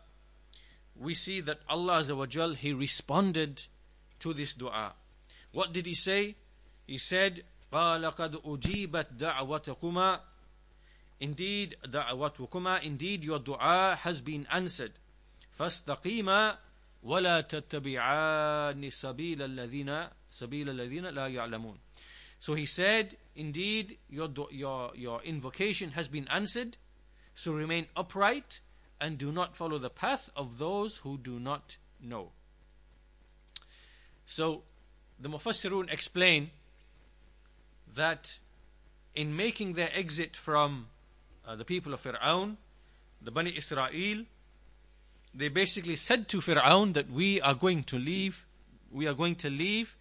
[0.96, 3.66] we see that Allah Azza he responded
[4.18, 4.94] to this dua.
[5.52, 6.34] What did he say?
[6.86, 10.21] He said قال قد أجيبت دعوتكما
[11.21, 14.93] Indeed, دعوتكما Indeed, your dua has been answered.
[15.59, 16.57] فاستقيما
[17.03, 21.77] ولا تتبعان سبيل الذين سبيل الذين لا يعلمون
[22.39, 26.75] So he said, indeed, your, your, your invocation has been answered,
[27.33, 28.59] so remain upright
[28.99, 32.31] and do not follow the path of those who do not know.
[34.25, 34.63] So
[35.17, 36.51] the Mufassirun explain
[37.94, 38.38] that
[39.14, 40.88] in making their exit from
[41.46, 42.56] uh, the people of Fir'aun,
[43.20, 44.24] the Bani Israel,
[45.34, 48.46] they basically said to Fir'aun that we are going to leave,
[48.90, 49.96] we are going to leave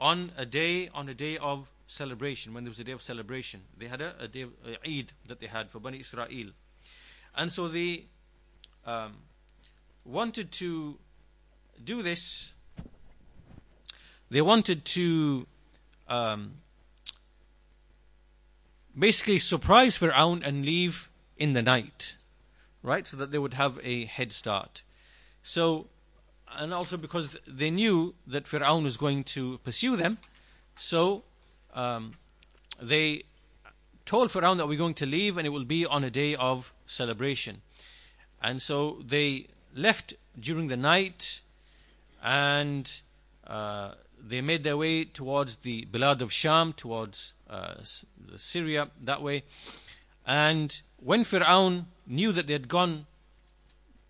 [0.00, 3.62] on a day, on a day of celebration, when there was a day of celebration.
[3.76, 4.50] They had a, a day of
[4.86, 6.50] Eid that they had for Bani Israel.
[7.36, 8.06] And so they
[8.86, 9.16] um,
[10.04, 10.98] wanted to
[11.84, 12.54] do this.
[14.30, 15.46] They wanted to
[16.08, 16.54] um,
[18.98, 22.16] basically surprise Fir'aun and leave in the night
[22.82, 23.06] right?
[23.06, 24.82] So that they would have a head start.
[25.42, 25.86] So,
[26.56, 30.18] and also because they knew that Fir'aun was going to pursue them,
[30.76, 31.22] so
[31.74, 32.12] um,
[32.80, 33.24] they
[34.04, 36.72] told Fir'aun that we're going to leave and it will be on a day of
[36.86, 37.62] celebration.
[38.42, 41.42] And so they left during the night
[42.22, 43.00] and
[43.46, 47.34] uh, they made their way towards the Bilad of Sham, towards
[48.35, 49.43] Syria, that way.
[50.25, 53.05] And when Fir'aun knew that they had gone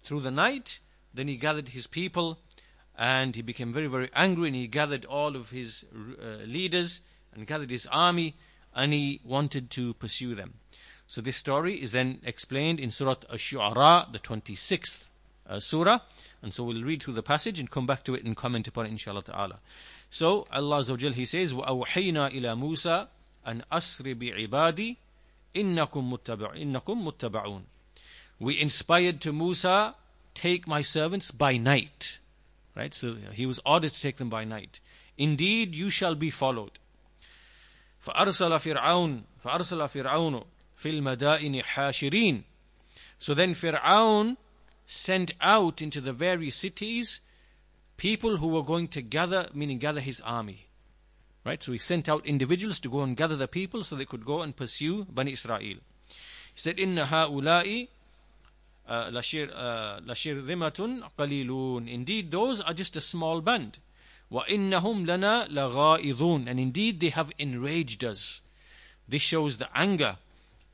[0.04, 0.80] through the night,
[1.13, 2.39] then he gathered his people
[2.98, 7.02] and he became very, very angry and he gathered all of his uh, leaders
[7.34, 8.36] and gathered his army
[8.74, 10.56] and he wanted to pursue them.
[11.06, 15.10] So this story is then explained in Surah Ash-Shu'ara, the 26th
[15.50, 16.00] uh, surah.
[16.41, 18.86] And so we'll read through the passage and come back to it and comment upon
[18.86, 19.60] it inshallah ta'ala.
[20.10, 23.08] So Allah Azza He says, وَأَوْحَيْنَا إِلَى مُوسَى
[23.46, 24.98] أَنْ أَسْرِ بِعِبَادِي
[25.56, 27.63] innakum muttaba' innakum muttaba'un
[28.39, 29.96] we inspired to Musa
[30.34, 32.20] take my servants by night
[32.76, 34.80] right so he was ordered to take them by night
[35.17, 36.80] indeed you shall be followed
[38.06, 40.43] فأرسل فرعون فأرسل فرعون
[40.78, 42.43] في المدائن حاشرين
[43.17, 44.38] so then Fir'aun
[44.86, 47.20] sent out into the various cities
[47.98, 50.67] people who were going to gather meaning gather his army
[51.44, 51.62] Right?
[51.62, 54.42] So he sent out individuals to go and gather the people so they could go
[54.42, 55.61] and pursue Bani Israel.
[55.61, 55.78] He
[56.55, 57.88] said, Inna ha'ula'i
[58.88, 61.88] uh, lashirzimatun qalilun.
[61.88, 63.81] Indeed, those are just a small band.
[64.31, 66.46] Wa innahum lana lagha'idun.
[66.46, 68.40] And indeed, they have enraged us.
[69.09, 70.16] This shows the anger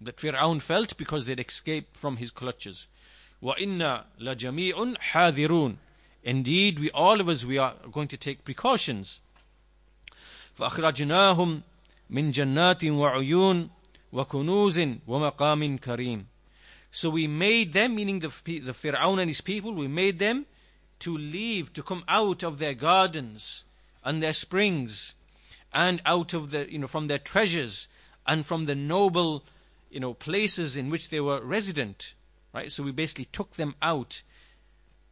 [0.01, 2.89] that Fir'aun felt because they'd escaped from his clutches.
[3.41, 5.77] Wa inna lajami'un hadirun.
[6.23, 9.21] Indeed, we all of us, we are going to take precautions.
[10.58, 11.62] فأخرجناهم
[12.10, 13.70] من جنات وعيون
[14.14, 16.26] وكنوز ومقام كريم
[16.92, 20.46] So we made them, meaning the, the Fir'aun and his people, we made them
[21.00, 23.66] to leave, to come out of their gardens
[24.06, 25.16] and their springs
[25.74, 27.88] and out of the, you know, from their treasures
[28.28, 29.44] and from the noble,
[29.90, 32.14] you know, places in which they were resident.
[32.54, 32.72] Right?
[32.72, 34.22] So we basically took them out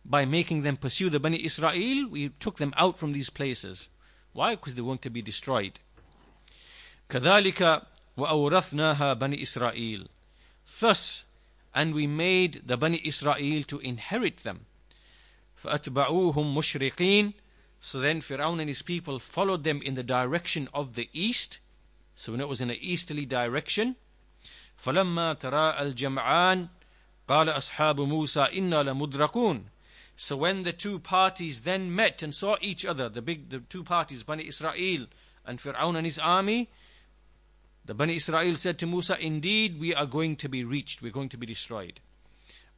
[0.06, 2.08] by making them pursue the Bani Israel.
[2.10, 3.90] We took them out from these places.
[4.36, 4.56] Why?
[4.56, 5.80] Because they want to be destroyed.
[7.10, 7.82] كذلك
[8.18, 10.08] وأورثناها بني إسرائيل.
[10.80, 11.26] Thus,
[11.74, 14.66] and we made the Bani Israel to inherit them.
[15.64, 17.34] فأتبعوهم مشرقين
[17.80, 21.60] So then Fir'aun and his people followed them in the direction of the east.
[22.16, 23.96] So when it was in an easterly direction,
[24.78, 26.68] فلما تراءى الجمعان
[27.28, 29.66] قال أصحاب موسى إنا لمدركون
[30.16, 33.84] So when the two parties then met and saw each other, the big the two
[33.84, 35.08] parties, Bani Israel
[35.46, 36.70] and Fir'aun and his army,
[37.84, 41.30] the Bani Israel said to Musa, Indeed, we are going to be reached, we're going
[41.30, 42.00] to be destroyed.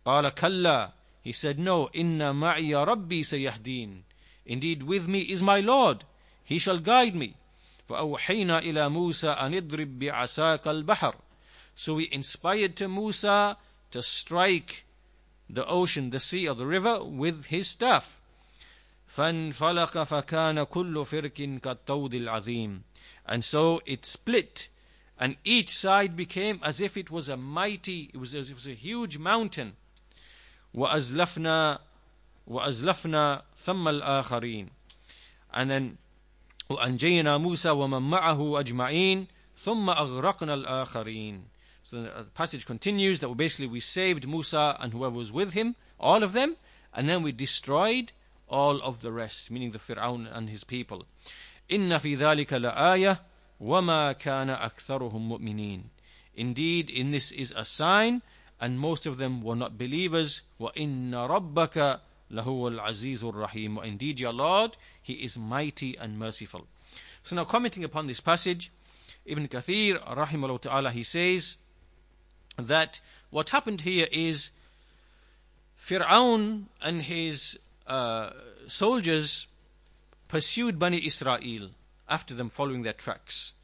[0.05, 4.03] قال كلا He said, No, إن معي ربي سيهدين
[4.45, 6.03] Indeed, with me is my Lord,
[6.43, 7.35] he shall guide me.
[7.89, 11.15] فأوحينا إلى موسى أن اضرب بعصاك البحر
[11.75, 13.57] So we inspired to Musa
[13.91, 14.85] to strike
[15.49, 18.19] the ocean, the sea, or the river with his staff.
[19.07, 22.81] فانفلق فكان كل فرق كالطود العظيم
[23.27, 24.69] and so it split
[25.19, 28.55] and each side became as if it was a mighty it was as if it
[28.55, 29.75] was a huge mountain
[30.73, 31.79] وأزلفنا
[32.47, 34.69] وأزلفنا ثم الآخرين
[35.53, 35.97] and then
[36.69, 39.27] وأنجينا موسى ومن معه أجمعين
[39.57, 41.43] ثم أغرقنا الآخرين
[41.87, 46.23] so the passage continues that basically we saved Musa and whoever was with him, all
[46.23, 46.55] of them,
[46.93, 48.13] and then we destroyed
[48.47, 51.05] all of the rest, meaning the Fir'aun and his people.
[51.69, 53.19] إن في ذلك لآية
[53.61, 55.83] وما كان أكثرهم مؤمنين.
[56.35, 58.21] Indeed, in this is a sign,
[58.59, 60.41] and most of them were not believers.
[60.59, 61.99] وإن ربك
[62.31, 63.83] لهو العزيز الرحيم.
[63.83, 66.67] Indeed, your Lord, He is mighty and merciful.
[67.23, 68.71] So now commenting upon this passage,
[69.25, 71.57] Ibn Kathir, rahimahullah ta'ala, he says,
[72.58, 74.50] that what happened here is
[75.80, 78.30] Fir'aun and his uh,
[78.66, 79.46] soldiers
[80.26, 81.70] pursued Bani Israel
[82.08, 83.54] after them following their tracks.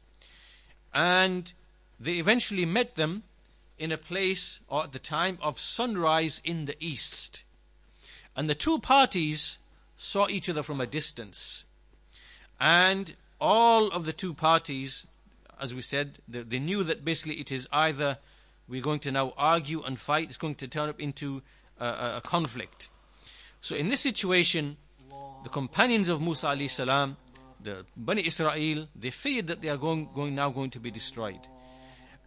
[0.93, 1.51] And
[1.99, 3.23] they eventually met them
[3.77, 7.43] in a place or at the time of sunrise in the east.
[8.35, 9.59] And the two parties
[9.97, 11.65] saw each other from a distance.
[12.59, 15.05] And all of the two parties,
[15.59, 18.17] as we said, they, they knew that basically it is either
[18.67, 20.27] we're going to now argue and fight.
[20.29, 21.41] It's going to turn up into
[21.79, 21.85] a,
[22.17, 22.89] a conflict.
[23.61, 24.77] So in this situation,
[25.43, 27.17] the companions of Musa alayhi salam,
[27.61, 31.47] the Bani Israel, they feared that they are going, going now going to be destroyed.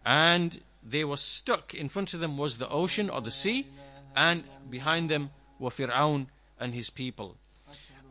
[0.05, 1.73] And they were stuck.
[1.73, 3.67] In front of them was the ocean or the sea,
[4.15, 6.27] and behind them were Fir'aun
[6.59, 7.35] and his people.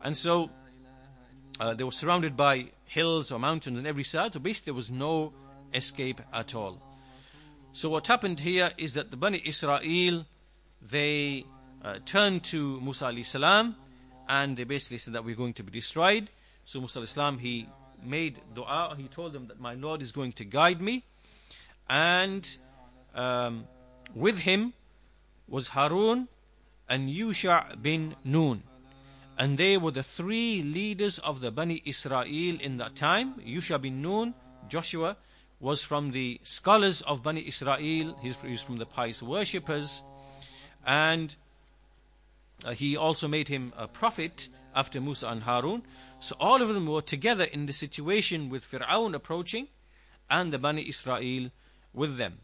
[0.03, 0.51] And so
[1.61, 4.35] uh, they were surrounded by hills or mountains on every side.
[4.35, 5.33] So basically, there was no
[5.75, 6.81] escape at all.
[7.73, 10.27] So what happened here is that the Bani Israel,
[10.81, 11.45] they
[11.85, 13.77] uh, turned to Musa alayhi salam
[14.29, 16.31] and they basically said that we're going to be destroyed.
[16.65, 17.69] So Musa alayhi salam, he
[18.03, 21.05] made dua, he told them that my Lord is going to guide me.
[21.89, 22.49] And
[23.15, 23.67] um,
[24.15, 24.73] with him
[25.47, 26.29] was Harun
[26.89, 28.63] and Yusha bin Nun.
[29.39, 32.25] And they were the three leaders of the Bani Israel
[32.61, 33.35] in that time.
[33.35, 34.35] Yusha bin Nun,
[34.69, 35.17] Joshua,
[35.61, 40.03] was from the scholars of Bani Israel, he's, he's from the pious worshippers,
[40.87, 41.35] and
[42.65, 45.83] uh, he also made him a prophet after Musa and Harun.
[46.21, 49.69] So all of them were together in the situation with Fir'aun approaching
[50.31, 51.51] and the Bani Israel
[51.93, 52.39] with them.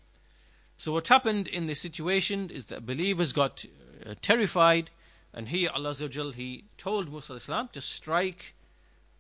[0.77, 3.65] So what happened in this situation is that believers got
[4.05, 4.91] uh, terrified
[5.33, 5.95] and here Allah
[6.37, 7.39] He told Musa
[7.73, 8.55] to strike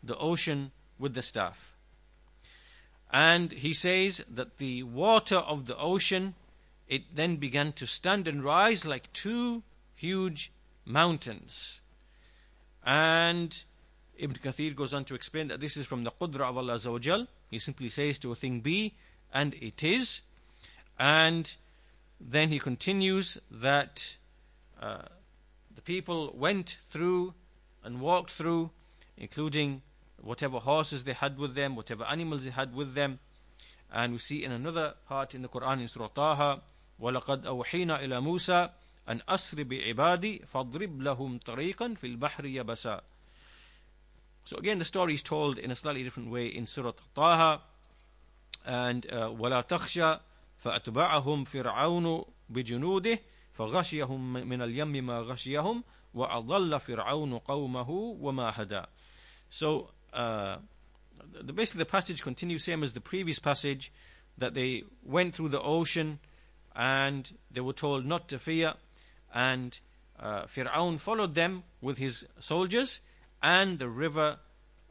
[0.03, 1.74] the ocean with the staff.
[3.15, 6.35] And he says that the water of the ocean,
[6.89, 9.63] it then began to stand and rise like two
[9.95, 10.51] huge
[10.85, 11.81] mountains.
[12.85, 13.57] And
[14.19, 16.91] Ibn Kathir goes on to explain that this is from the Qudra of Allah Azza
[16.91, 17.29] wa Jal.
[17.53, 18.95] He simply says to a thing be,
[19.33, 20.23] and it is.
[20.99, 21.55] And
[22.21, 24.17] then he continues that
[24.83, 25.03] uh,
[25.73, 27.35] the people went through
[27.85, 28.73] and walked through,
[29.17, 29.83] including
[30.24, 33.20] whatever horses they had with them, whatever animals they had with them.
[33.92, 36.62] And we see in another part in the Quran in Surah Taha,
[37.02, 38.70] وَلَقَدْ أَوْحِينَا إِلَى مُوسَى
[39.08, 43.02] أَنْ أَسْرِ بِعِبَادِي فَاضْرِبْ لَهُمْ طَرِيقًا فِي الْبَحْرِ يَبَسًا
[44.46, 47.62] So again, the story is told in a slightly different way in Surah Taha.
[48.66, 50.20] And uh, وَلَا تَخْشَى
[50.64, 53.20] فَأَتْبَعَهُمْ فِرْعَوْنُ بِجُنُودِهِ
[53.60, 58.84] فغشيهم من اليم ما غشيهم وأضل فرعون قومه وما هدى
[59.50, 60.57] So uh,
[61.33, 63.93] the, basically the passage continues same as the previous passage
[64.39, 66.19] that they went through the ocean
[66.75, 68.75] and they were told not to fear
[69.33, 69.81] and
[70.19, 73.01] uh, Fir'aun followed them with his soldiers
[73.43, 74.39] and the river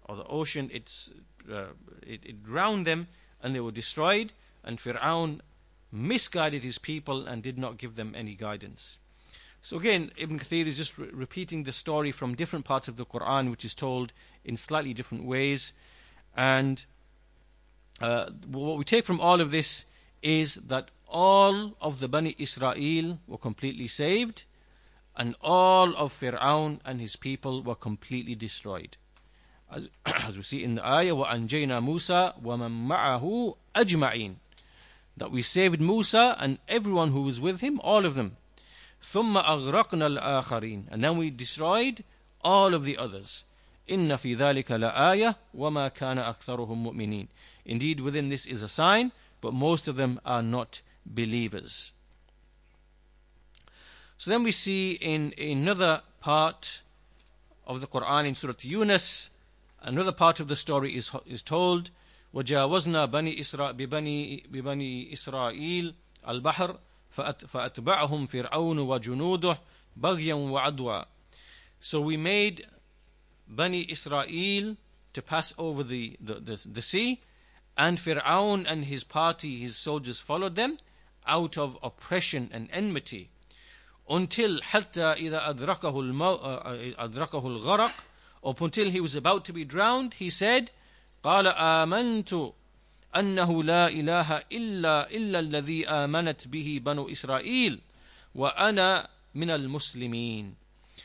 [0.06, 1.12] or the ocean it's,
[1.52, 1.68] uh,
[2.06, 3.08] it, it drowned them
[3.42, 5.40] and they were destroyed and Fir'aun
[5.92, 9.00] misguided his people and did not give them any guidance.
[9.63, 13.05] So again, Ibn Kathir is just re- repeating the story from different parts of the
[13.05, 14.13] Quran, which is told
[14.45, 15.73] in slightly different ways.
[16.37, 16.85] And
[18.01, 19.87] uh, what we take from all of this
[20.23, 24.45] is that all of the Bani Israel were completely saved,
[25.17, 28.97] and all of Fir'aun and his people were completely destroyed.
[29.71, 34.37] As, as we see in the ayah, وَأَنْجَيْنَا مُوسَى وَمَن مَعَهُ أَجْمَعِينَ
[35.17, 38.37] That we saved Musa and everyone who was with him, all of them.
[39.03, 42.05] ثم أغرقنا الآخرين and then we destroyed
[42.43, 43.45] all of the others
[43.91, 47.29] إن في ذلك لآية وما كان أكثرهم مؤمنين
[47.65, 51.93] Indeed within this is a sign but most of them are not believers
[54.19, 56.83] So then we see in another part
[57.67, 59.31] of the Quran in Surah Yunus
[59.81, 61.91] another part of the story is, is told
[62.35, 65.95] وجاوزنا بني إسرائيل ببني, ببني إسرائيل
[66.29, 66.79] البحر
[67.48, 69.60] فأتبعهم فرعون وجنوده
[69.96, 71.06] بغيا وعدوى
[71.80, 72.66] So we made
[73.48, 74.78] Bani Israel
[75.14, 77.22] to pass over the, the, the, the sea
[77.78, 80.78] and Fir'aun and his party, his soldiers followed them
[81.28, 83.30] out of oppression and enmity
[84.10, 86.40] until حتى إذا أدركه, المو...
[86.98, 87.92] أدركه الغرق
[88.44, 90.72] up until he was about to be drowned he said
[91.24, 92.54] قال آمنت
[93.17, 97.81] أنه لا إله إلا إلا الذي آمنت به بنو إسرائيل
[98.35, 100.55] وأنا من المسلمين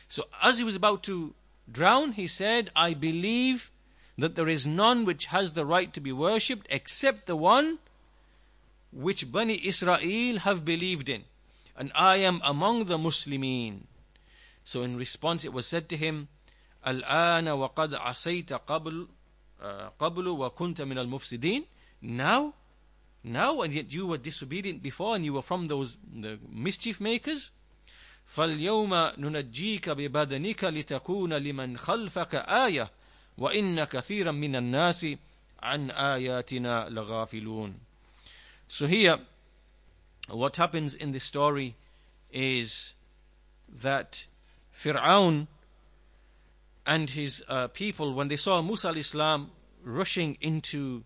[0.08, 1.34] So as he was about to
[1.70, 3.70] drown, he said, I believe
[4.18, 7.78] that there is none which has the right to be worshipped except the one
[8.92, 11.24] which Bani Israel have believed in.
[11.76, 13.86] And I am among the Muslimin.
[14.62, 16.28] So in response it was said to him,
[16.86, 19.08] الآن وقد عصيت قبل
[19.98, 21.64] قبل وكنت من المفسدين
[22.01, 22.53] now?
[23.23, 27.51] Now, and yet you were disobedient before and you were from those the mischief makers?
[28.29, 32.91] فاليوم ننجيك ببدنك لتكون لمن خلفك آية
[33.37, 35.07] وإن كثيرا من الناس
[35.63, 37.79] عن آياتنا لغافلون
[38.67, 39.17] So here,
[40.29, 41.75] what happens in this story
[42.31, 42.93] is
[43.67, 44.27] that
[44.71, 45.47] Fir'aun
[46.85, 49.49] and his uh, people, when they saw Musa alayhi salam
[49.83, 51.03] rushing into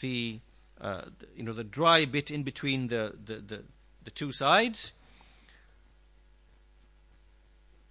[0.00, 0.40] the
[0.80, 1.02] uh,
[1.36, 3.62] you know the dry bit in between the, the, the,
[4.04, 4.92] the two sides.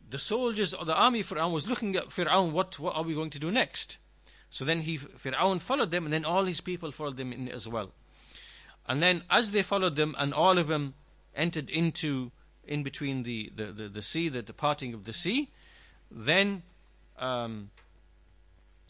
[0.09, 3.29] The soldiers the army of Fir'aun was looking at Fir'aun, what, what are we going
[3.29, 3.99] to do next?
[4.49, 7.67] So then he Fir'aun followed them and then all his people followed them in as
[7.67, 7.91] well.
[8.87, 10.95] And then as they followed them and all of them
[11.35, 12.31] entered into
[12.65, 15.49] in between the, the, the, the sea, the departing of the sea,
[16.09, 16.63] then
[17.19, 17.69] um,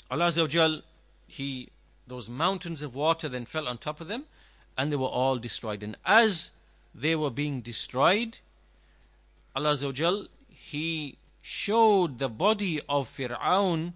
[0.10, 0.32] Allah
[1.28, 1.70] He
[2.10, 4.26] those mountains of water then fell on top of them
[4.78, 5.84] and they were all destroyed.
[5.84, 6.51] And as
[6.93, 8.39] they were being destroyed,
[9.55, 13.93] Allah He showed the body of Fir'aun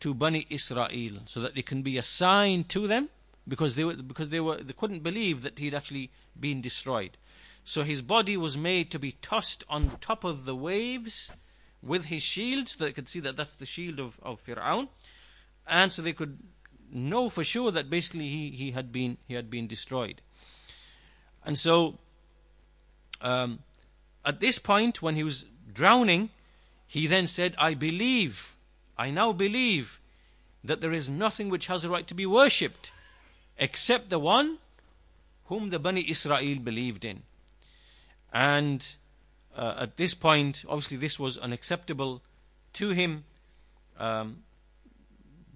[0.00, 3.08] to Bani Israel so that it can be a sign to them
[3.46, 7.16] because they were because they were they couldn't believe that he'd actually been destroyed.
[7.64, 11.30] So his body was made to be tossed on top of the waves
[11.82, 14.88] with his shield so they could see that that's the shield of, of Fir'aun.
[15.66, 16.38] And so they could
[16.92, 20.20] know for sure that basically he, he had been he had been destroyed.
[21.44, 21.98] And so
[23.20, 23.60] um,
[24.24, 26.30] at this point when he was drowning,
[26.86, 28.56] he then said, I believe,
[28.98, 30.00] I now believe
[30.62, 32.92] that there is nothing which has a right to be worshipped
[33.58, 34.58] except the one
[35.46, 37.22] whom the Bani Israel believed in.
[38.32, 38.96] And
[39.56, 42.22] uh, at this point, obviously, this was unacceptable
[42.74, 43.24] to him.
[43.98, 44.42] Um,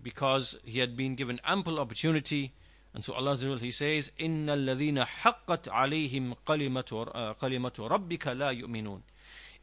[0.04, 2.54] because he had been given ample opportunity.
[2.94, 9.02] And so Allah He says, إِنَّ الَّذِينَ حَقَّتْ عَلَيْهِمْ قَلِمَةُ رَبِّكَ لَا يُؤْمِنُونَ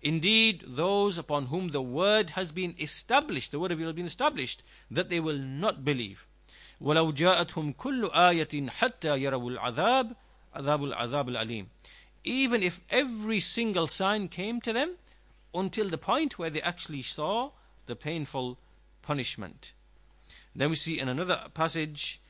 [0.03, 4.07] Indeed, those upon whom the word has been established, the word of Allah has been
[4.07, 6.27] established, that they will not believe.
[6.81, 10.17] وَلَوْ جَاءَتْهُمْ كُلُّ آيَةٍ حَتَّى يَرَوُا الْعَذَابِ
[10.57, 11.67] عذاب العذاب الأليم.
[12.25, 14.97] Even if every single sign came to them,
[15.55, 17.51] until the point where they actually saw
[17.87, 18.59] the painful
[19.03, 19.73] punishment.
[20.55, 22.21] Then we see in another passage,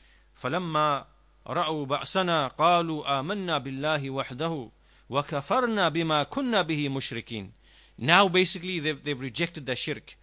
[0.40, 1.04] فَلَمَّا
[1.46, 4.70] رَأَوْا بَأْسَنَا قَالُوا آمَنَّا بِاللَّهِ وَحْدَهُ
[5.10, 7.50] وَكَفَرْنَا بِمَا كُنَّا بِهِ مُشْرِكِينَ
[7.98, 10.16] Now basically they've, they've rejected the shirk.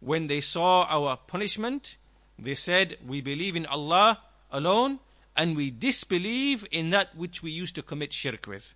[0.00, 1.96] When they saw our punishment,
[2.38, 4.20] they said, we believe in Allah
[4.52, 5.00] alone
[5.36, 8.74] and we disbelieve in that which we used to commit shirk with.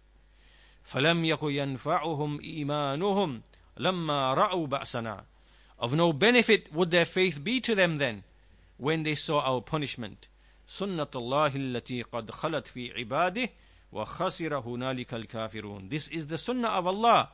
[0.84, 3.42] فَلَمْ يَكُ يَنْفَعُهُمْ إِيمَانُهُمْ
[3.78, 5.22] لَمَّا رَأَوْا بَأْسَنَا
[5.78, 8.24] Of no benefit would their faith be to them then,
[8.76, 10.28] when they saw our punishment.
[10.66, 13.50] سنة الله التي قد خلت في عباده
[13.92, 15.88] وخسر هنالك الكافرون.
[15.88, 17.30] This is the sunnah of Allah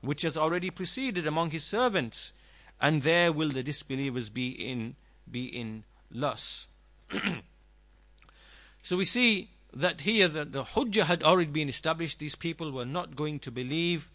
[0.00, 2.32] which has already preceded among his servants,
[2.80, 4.94] and there will the disbelievers be in
[5.28, 6.68] be in loss.
[8.82, 12.18] so we see that here the, the hujjah had already been established.
[12.18, 14.10] These people were not going to believe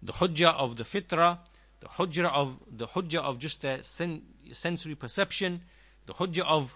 [0.00, 1.38] the hujjah of the fitrah,
[1.80, 4.22] the hujjah of the hujjah of just their sen-
[4.52, 5.62] sensory perception,
[6.09, 6.75] the hujjah of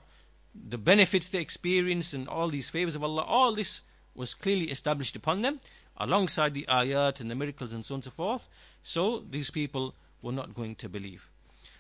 [0.54, 3.24] the benefits they experienced and all these favors of Allah.
[3.24, 3.82] All this
[4.14, 5.60] was clearly established upon them,
[5.98, 8.48] alongside the ayat and the miracles and so on and so forth.
[8.84, 11.30] So these people were not going to believe.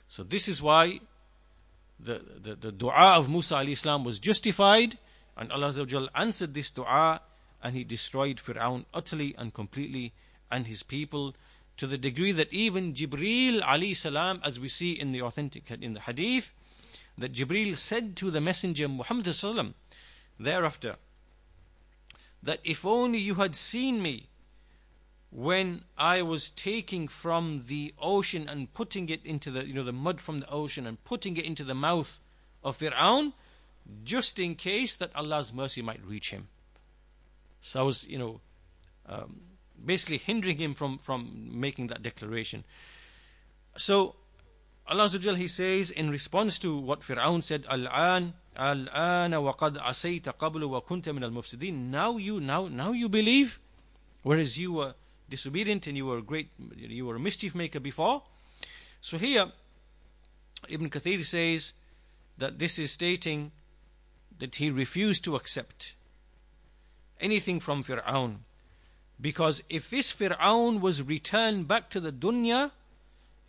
[0.08, 0.99] So this is why
[1.99, 4.97] the, the, the dua of Musa alayhi salam was justified
[5.38, 7.22] and Allah answered this dua
[7.62, 10.12] and he destroyed Fir'aun utterly and completely
[10.51, 11.36] and his people
[11.78, 15.93] to the degree that even Jibreel alayhi salam as we see in the authentic in
[15.93, 16.51] the hadith
[17.18, 19.28] that Jibreel said to the messenger Muhammad
[20.39, 20.95] thereafter
[22.41, 24.30] that if only you had seen me
[25.32, 29.93] when I was taking from the ocean and putting it into the you know the
[29.93, 32.20] mud from the ocean and putting it into the mouth
[32.64, 33.34] of Fir'aun
[34.03, 36.49] just in case that Allah's mercy might reach him.
[37.61, 38.41] So I was you know
[39.07, 39.41] um,
[39.84, 42.64] basically hindering him from from making that declaration.
[43.76, 44.16] So
[44.88, 50.70] Allah He says in response to what Fir'aun said, Al-an, Al-ana wa qad asayta qablu
[50.70, 51.90] wa kunta min al-mufsidin.
[51.90, 53.60] Now you, now, now you believe,
[54.24, 54.94] whereas you were
[55.30, 58.24] disobedient and you were a great, you were a mischief maker before.
[59.00, 59.52] So here,
[60.70, 61.74] Ibn Kathir says
[62.38, 63.52] that this is stating
[64.40, 65.96] that he refused to accept
[67.22, 68.40] anything from Fir'aun.
[69.20, 72.72] Because if this Fir'aun was returned back to the dunya,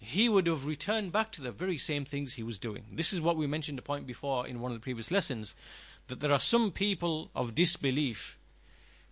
[0.05, 2.85] he would have returned back to the very same things he was doing.
[2.93, 5.55] This is what we mentioned a point before in one of the previous lessons
[6.09, 8.39] that there are some people of disbelief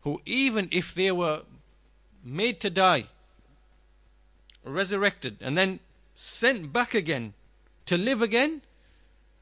[0.02, 1.42] who, even if they were
[2.24, 3.06] made to die,
[4.64, 5.80] resurrected, and then
[6.14, 7.34] sent back again
[7.86, 8.62] to live again,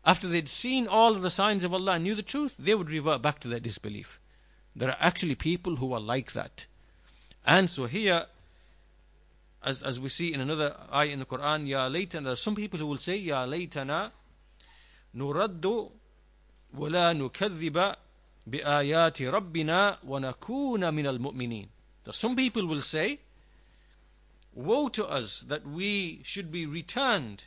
[0.05, 2.90] after they'd seen all of the signs of Allah and knew the truth, they would
[2.90, 4.18] revert back to their disbelief.
[4.74, 6.66] There are actually people who are like that.
[7.44, 8.26] And so here,
[9.63, 12.55] as, as we see in another ayah in the Quran, Ya laytana, there are some
[12.55, 14.11] people who will say, Ya laytana,
[15.15, 15.91] nuraddu
[16.78, 17.95] ولا نكذب
[18.47, 21.69] بآيات ربنا ونكون من المؤمنين
[22.11, 23.19] some people will say,
[24.53, 27.45] Woe to us that we should be returned,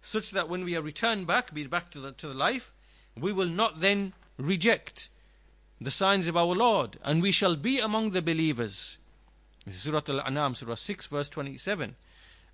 [0.00, 2.72] such that when we are returned back, be back to the, to the life,
[3.16, 5.10] we will not then reject
[5.80, 8.98] the signs of our Lord, and we shall be among the believers.
[9.64, 11.96] This is Surah Al-An'am, Surah 6, verse 27.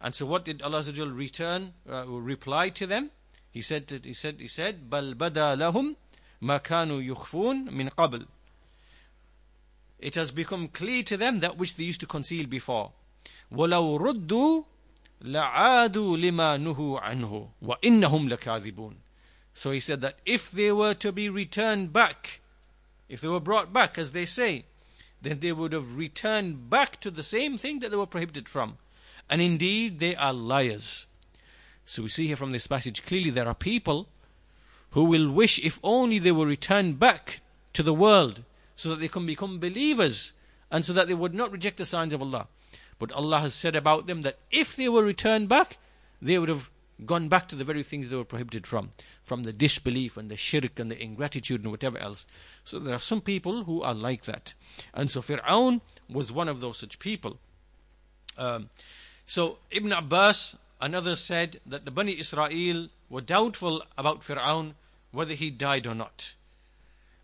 [0.00, 3.10] And so what did Allah return, uh, reply to them?
[3.50, 5.96] He said, he said, he said, بَلْ بَدَى لَهُمْ
[6.42, 8.26] مَا كَانُوا يُخْفُونَ مِنْ قَبْلِ
[10.00, 12.92] it has become clear to them that which they used to conceal before.
[13.52, 14.64] وَلَوْ رُدُّوا
[15.22, 18.94] لَعَادُوا لِمَا نُهُوا عَنْهُ وَإِنَّهُمْ لَكَاذِبُونَ
[19.52, 22.40] So he said that if they were to be returned back,
[23.08, 24.64] if they were brought back, as they say,
[25.21, 28.77] then they would have returned back to the same thing that they were prohibited from.
[29.29, 31.07] And indeed, they are liars.
[31.85, 34.07] So we see here from this passage clearly there are people
[34.91, 37.41] who will wish if only they were returned back
[37.73, 38.43] to the world
[38.75, 40.33] so that they can become believers
[40.71, 42.47] and so that they would not reject the signs of Allah.
[42.97, 45.77] But Allah has said about them that if they were returned back,
[46.21, 46.69] they would have
[47.03, 48.91] gone back to the very things they were prohibited from,
[49.23, 52.25] from the disbelief and the shirk and the ingratitude and whatever else.
[52.63, 54.53] So there are some people who are like that.
[54.93, 57.37] And so Fir'aun was one of those such people.
[58.37, 58.69] Um,
[59.25, 64.73] so Ibn Abbas another said that the Bani Israel were doubtful about Fir'aun
[65.11, 66.35] whether he died or not.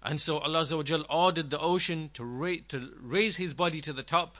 [0.03, 0.65] And so Allah
[1.09, 4.37] ordered the ocean to, ra- to raise his body to the top,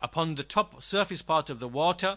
[0.00, 2.16] upon the top surface part of the water.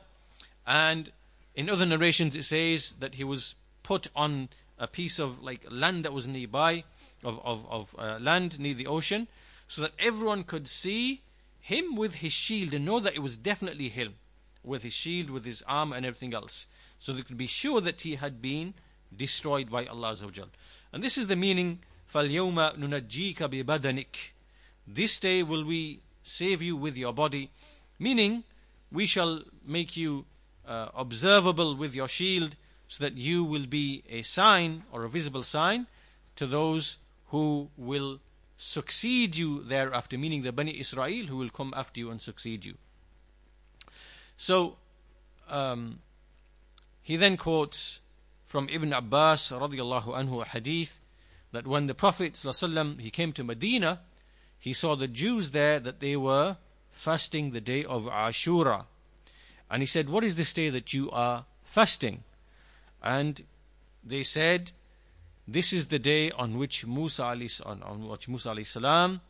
[0.65, 1.11] And
[1.54, 6.04] in other narrations, it says that he was put on a piece of like land
[6.04, 6.84] that was nearby,
[7.24, 9.26] of, of, of uh, land near the ocean,
[9.66, 11.22] so that everyone could see
[11.60, 14.14] him with his shield and know that it was definitely him,
[14.62, 16.66] with his shield, with his arm, and everything else.
[16.98, 18.74] So they could be sure that he had been
[19.14, 20.16] destroyed by Allah.
[20.92, 21.80] And this is the meaning
[22.12, 24.30] فَالْيَوْمَ نُنَجِّيكَ بِبَدَنِكَ
[24.86, 27.50] This day will we save you with your body.
[27.98, 28.44] Meaning,
[28.90, 30.24] we shall make you
[30.67, 32.55] uh, observable with your shield
[32.87, 35.87] so that you will be a sign or a visible sign
[36.35, 38.19] to those who will
[38.57, 42.75] succeed you thereafter, meaning the Bani Israel who will come after you and succeed you.
[44.37, 44.77] So,
[45.49, 45.99] um,
[47.01, 48.01] he then quotes
[48.45, 51.01] from Ibn Abbas radiallahu anhu a hadith
[51.51, 52.37] that when the Prophet
[52.99, 54.01] he came to Medina,
[54.57, 56.57] he saw the Jews there that they were
[56.91, 58.85] fasting the day of Ashura.
[59.73, 62.23] And he said, What is this day that you are fasting?
[63.01, 63.41] And
[64.03, 64.71] they said,
[65.47, 67.23] This is the day on which Musa
[67.65, 69.21] on, on which Musa salam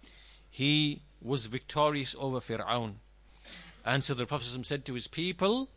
[0.49, 2.95] he was victorious over Fir'aun.
[3.85, 5.69] And so the Prophet said to his people,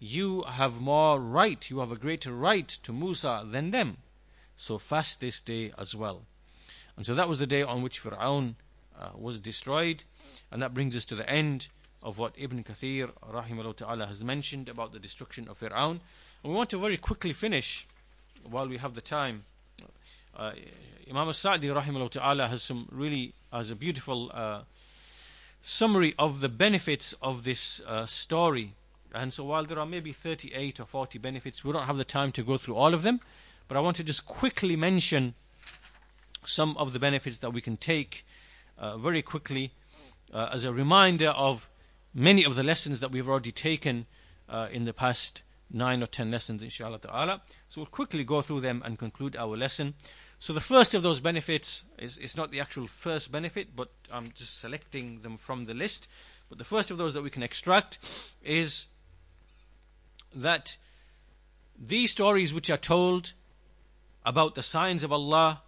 [0.00, 3.98] You have more right, you have a greater right to Musa than them.
[4.56, 6.22] So fast this day as well.
[6.96, 8.56] And so that was the day on which Fir'aun
[8.98, 10.02] uh, was destroyed.
[10.50, 11.68] And that brings us to the end
[12.02, 16.00] of what Ibn Kathir rahimahullah ta'ala has mentioned about the destruction of Fir'aun.
[16.42, 17.86] And we want to very quickly finish
[18.48, 19.44] while we have the time.
[20.36, 20.52] Uh,
[21.08, 24.62] Imam al-Sa'di rahimahullah ta'ala has some really has a beautiful uh,
[25.60, 28.74] summary of the benefits of this uh, story.
[29.14, 32.32] And so while there are maybe 38 or 40 benefits, we don't have the time
[32.32, 33.20] to go through all of them.
[33.68, 35.34] But I want to just quickly mention
[36.44, 38.24] some of the benefits that we can take
[38.78, 39.72] uh, very quickly
[40.32, 41.68] uh, as a reminder of
[42.14, 44.06] many of the lessons that we've already taken
[44.48, 47.40] uh, in the past nine or ten lessons, inshallah ta'ala.
[47.68, 49.94] So we'll quickly go through them and conclude our lesson.
[50.38, 54.32] So the first of those benefits is, is not the actual first benefit, but I'm
[54.34, 56.08] just selecting them from the list.
[56.48, 57.98] But the first of those that we can extract
[58.42, 58.88] is
[60.34, 60.76] that
[61.78, 63.32] these stories which are told
[64.24, 65.62] about the signs of Allah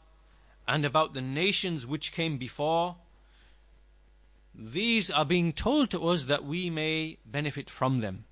[0.67, 2.97] and about the nations which came before
[4.55, 8.25] these are being told to us that we may benefit from them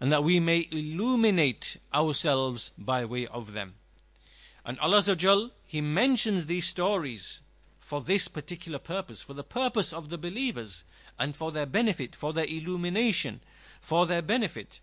[0.00, 3.74] and that we may illuminate ourselves by way of them.
[4.64, 7.42] And Allah Azza wa Jal, He mentions these stories
[7.78, 10.84] for this particular purpose, for the purpose of the believers
[11.18, 13.40] and for their benefit, for their illumination,
[13.80, 14.80] for their benefit.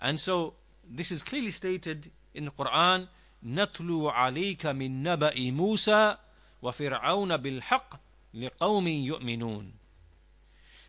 [0.00, 0.54] And so
[0.88, 3.08] this is clearly stated in the Quran,
[3.46, 6.16] نَتْلُو عَلَيْكَ مِنْ نَبَإِ مُوسَى
[6.62, 7.98] وَفِرْعَوْنَ بِالْحَقِّ
[8.34, 9.72] لِقَوْمٍ يُؤْمِنُونَ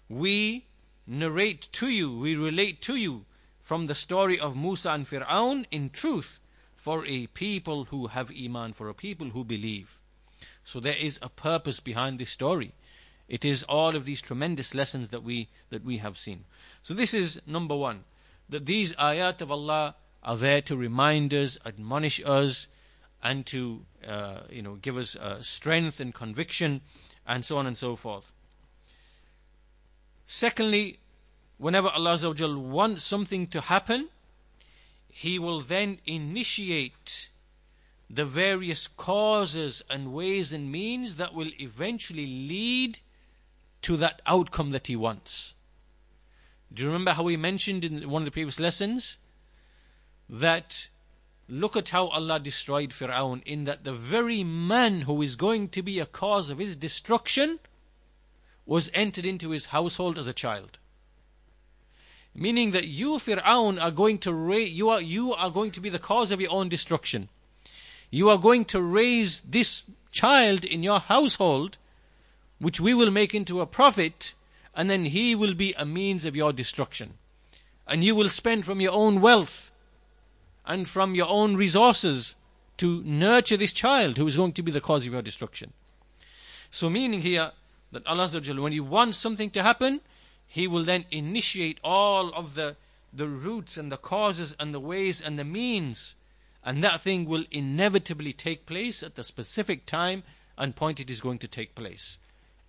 [0.10, 0.66] we
[1.08, 3.26] narrate to you, we relate to you
[3.60, 6.39] from the story of Musa and Fir'aun in truth
[6.76, 9.99] for a people who have Iman, for a people who believe.
[10.64, 12.74] So there is a purpose behind this story.
[13.28, 16.45] It is all of these tremendous lessons that we that we have seen.
[16.84, 18.03] So this is number one.
[18.47, 22.68] That these ayat of Allah are there to remind us, admonish us,
[23.24, 26.82] and to uh, you know give us uh, strength and conviction,
[27.26, 28.32] and so on and so forth.
[30.28, 30.99] Secondly,
[31.57, 32.17] whenever Allah
[32.59, 34.09] wants something to happen,
[35.09, 37.30] He will then initiate
[38.09, 42.99] the various causes and ways and means that will eventually lead
[43.82, 45.55] to that outcome that He wants.
[46.73, 49.17] Do you remember how we mentioned in one of the previous lessons
[50.30, 50.89] that
[51.47, 55.82] look at how Allah destroyed Fir'aun in that the very man who is going to
[55.82, 57.59] be a cause of his destruction
[58.66, 60.80] was entered into his household as a child.
[62.34, 65.89] Meaning that you, Fir'aun, are going to ra- you are you are going to be
[65.89, 67.30] the cause of your own destruction.
[68.11, 71.78] You are going to raise this child in your household,
[72.59, 74.34] which we will make into a prophet,
[74.74, 77.13] and then he will be a means of your destruction.
[77.88, 79.72] And you will spend from your own wealth
[80.66, 82.36] and from your own resources
[82.78, 85.72] to nurture this child who is going to be the cause of your destruction.
[86.70, 87.51] So, meaning here,
[87.96, 88.30] that Allah
[88.62, 90.02] when He wants something to happen,
[90.46, 92.76] He will then initiate all of the,
[93.12, 96.16] the roots and the causes and the ways and the means.
[96.64, 100.24] And that thing will inevitably take place at the specific time
[100.58, 102.18] and point it is going to take place.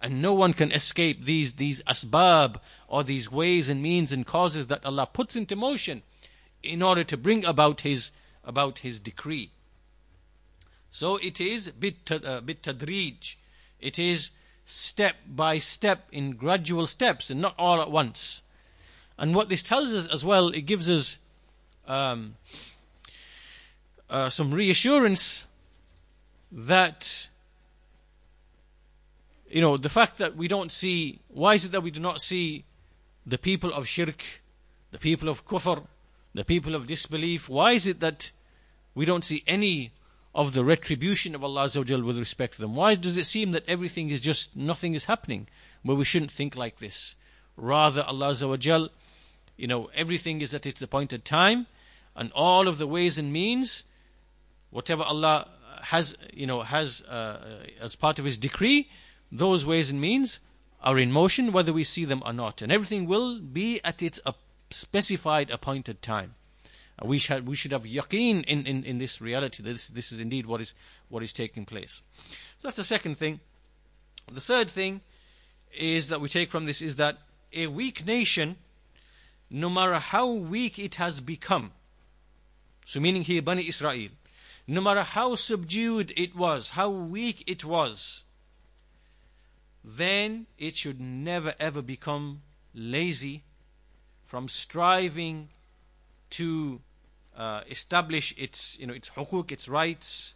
[0.01, 4.69] And no one can escape these, these asbab or these ways and means and causes
[4.69, 6.03] that Allah puts into motion
[6.63, 8.11] in order to bring about His,
[8.47, 9.51] about his decree.
[10.91, 13.35] So it is bit, uh, bit tadrij.
[13.81, 14.31] It is
[14.67, 18.43] step by step in gradual steps and not all at once.
[19.17, 21.19] And what this tells us as well, it gives us
[21.87, 22.35] um,
[24.11, 25.47] uh, some reassurance
[26.53, 27.29] that
[29.49, 32.21] you know the fact that we don't see why is it that we do not
[32.21, 32.65] see
[33.27, 34.43] the people of shirk
[34.91, 35.85] the people of kufr
[36.35, 38.31] the people of disbelief why is it that
[38.95, 39.91] we don't see any
[40.37, 42.77] of the retribution of Allah with respect to them.
[42.77, 45.49] Why does it seem that everything is just nothing is happening?
[45.83, 47.17] Well, we shouldn't think like this.
[47.57, 48.91] Rather, Allah
[49.57, 51.67] you know, everything is at its appointed time,
[52.15, 53.85] and all of the ways and means,
[54.69, 55.49] whatever Allah
[55.85, 58.91] has, you know, has uh, as part of His decree,
[59.33, 60.41] those ways and means
[60.83, 64.21] are in motion, whether we see them or not, and everything will be at its
[64.69, 66.35] specified appointed time.
[67.05, 69.63] We should we should have yaqeen in, in, in this reality.
[69.63, 70.73] This this is indeed what is
[71.09, 72.03] what is taking place.
[72.59, 73.41] So that's the second thing.
[74.33, 75.03] The third thing
[75.77, 77.19] is that we take from this is that
[77.53, 78.57] a weak nation
[79.51, 81.73] no matter how weak it has become,
[82.85, 84.09] so meaning here Bani Israel,
[84.67, 88.25] no matter how subdued it was, how weak it was,
[89.85, 92.43] then it should never ever become
[92.75, 93.45] lazy
[94.25, 95.49] from striving
[96.31, 96.81] to
[97.37, 100.35] uh, establish its, you know, its hukuk, its rights,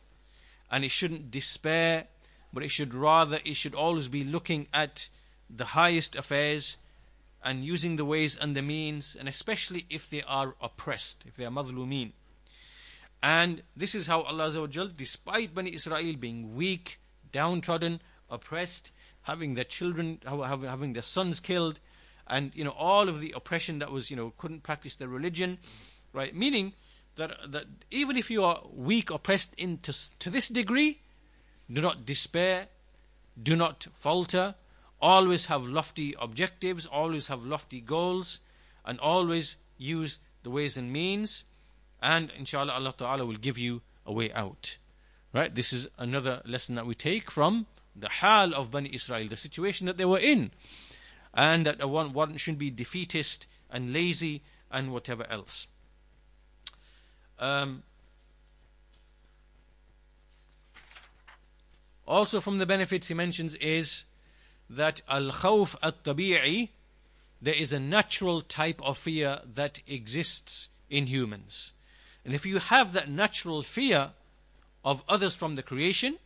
[0.71, 2.07] and it shouldn't despair,
[2.53, 5.09] but it should rather, it should always be looking at
[5.49, 6.77] the highest affairs
[7.43, 11.45] and using the ways and the means, and especially if they are oppressed, if they
[11.45, 12.13] are madhlumin.
[13.23, 17.01] And this is how Allah Azza despite Bani Israel being weak,
[17.33, 18.93] downtrodden, oppressed,
[19.23, 21.81] having their children, having their sons killed,
[22.27, 25.59] and you know all of the oppression that was, you know, couldn't practice their religion,
[26.13, 26.35] right?
[26.35, 26.73] Meaning
[27.21, 31.01] that that even if you are weak, oppressed into to this degree,
[31.71, 32.69] do not despair,
[33.41, 34.55] do not falter,
[35.01, 38.41] always have lofty objectives, always have lofty goals,
[38.85, 41.45] and always use the ways and means,
[42.03, 44.79] and inshallah Allah Ta'ala will give you a way out.
[45.33, 45.55] Right?
[45.55, 49.87] This is another lesson that we take from the hal of Bani Israel, the situation
[49.87, 50.51] that they were in,
[51.35, 55.69] and that one, one shouldn't be defeatist and lazy and whatever else.
[57.41, 57.83] Um,
[62.07, 64.05] also, from the benefits he mentions is
[64.69, 66.69] that al khawf at tabi'i,
[67.43, 71.73] there is a natural type of fear that exists in humans.
[72.25, 74.11] And if you have that natural fear
[74.85, 76.19] of others from the creation,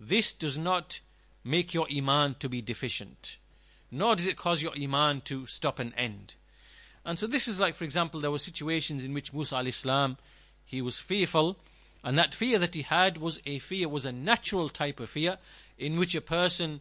[0.00, 1.00] this does not
[1.44, 3.38] make your iman to be deficient,
[3.90, 6.34] nor does it cause your iman to stop and end.
[7.04, 10.16] And so this is like, for example, there were situations in which Musa alayhi salam,
[10.72, 11.56] he was fearful,
[12.02, 15.38] and that fear that he had was a fear, was a natural type of fear,
[15.78, 16.80] in which a person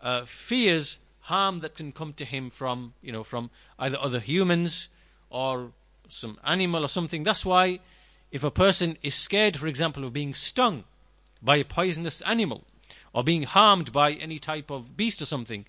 [0.00, 4.88] uh, fears harm that can come to him from, you know, from either other humans
[5.28, 5.72] or
[6.08, 7.24] some animal or something.
[7.24, 7.80] That's why
[8.30, 10.84] if a person is scared, for example, of being stung
[11.42, 12.64] by a poisonous animal
[13.12, 15.66] or being harmed by any type of beast or something,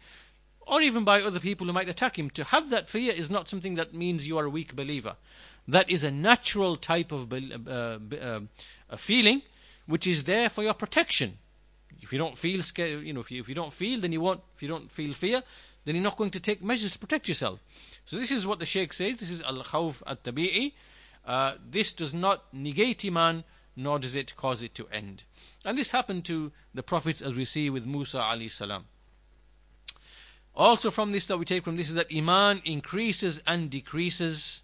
[0.62, 3.50] or even by other people who might attack him, to have that fear is not
[3.50, 5.16] something that means you are a weak believer.
[5.70, 8.40] That is a natural type of uh, uh,
[8.98, 9.44] feeling
[9.86, 11.38] which is there for your protection.
[12.02, 14.22] If you don't feel scared, you know, if you, if you don't feel, then you
[14.22, 14.42] won't.
[14.56, 15.44] If you don't feel fear,
[15.86, 17.60] then you're not going to take measures to protect yourself.
[18.06, 19.18] So this is what the Sheikh says.
[19.18, 20.74] This is al khawf at tabi'i.
[21.26, 23.44] Uh, this does not negate iman,
[23.76, 25.24] nor does it cause it to end.
[25.64, 28.86] And this happened to the prophets, as we see with Musa alayhi salam.
[30.56, 34.64] Also, from this that we take from this is that iman increases and decreases.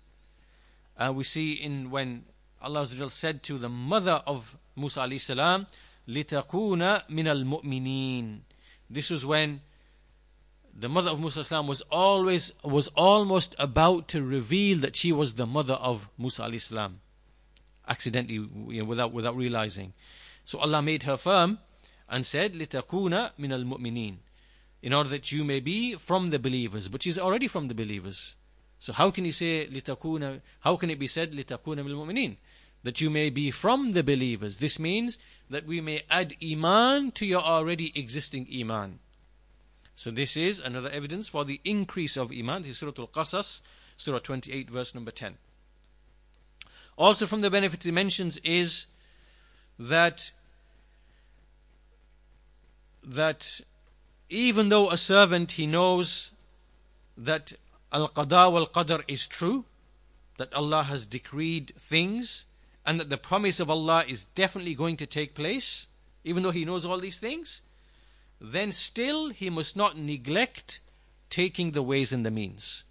[0.96, 2.24] Uh, we see in when
[2.60, 5.66] Allah said to the mother of Musa alayhi salam,
[6.08, 8.40] لِتَكُونَ مِنَ الْمُؤْمِنِينَ
[8.90, 9.62] This was when
[10.74, 15.34] the mother of Musa salam was always was almost about to reveal that she was
[15.34, 17.00] the mother of Musa alayhi salam,
[17.88, 19.92] accidentally you know, without without realizing.
[20.44, 21.58] So Allah made her firm
[22.08, 24.16] and said, "Litakuna min al mu'minin,"
[24.82, 26.88] in order that you may be from the believers.
[26.88, 28.36] But she's already from the believers.
[28.79, 30.41] So how can you say litakuna?
[30.61, 32.37] How can it be said litakuna mu'minin?
[32.83, 34.57] That you may be from the believers.
[34.57, 35.17] This means
[35.49, 38.99] that we may add iman to your already existing iman.
[39.95, 42.63] So this is another evidence for the increase of iman.
[42.63, 43.61] This is Surah Al-Qasas,
[43.97, 45.37] Surah 28, verse number 10.
[46.97, 48.87] Also from the benefits he mentions is
[49.79, 50.31] that
[53.03, 53.61] that
[54.29, 56.31] even though a servant he knows
[57.17, 57.53] that
[57.95, 59.65] al-qada wal-qadr is true,
[60.37, 62.45] that Allah has decreed things,
[62.85, 65.87] and that the promise of Allah is definitely going to take place,
[66.23, 67.61] even though he knows all these things,
[68.41, 70.81] then still he must not neglect
[71.29, 72.83] taking the ways and the means.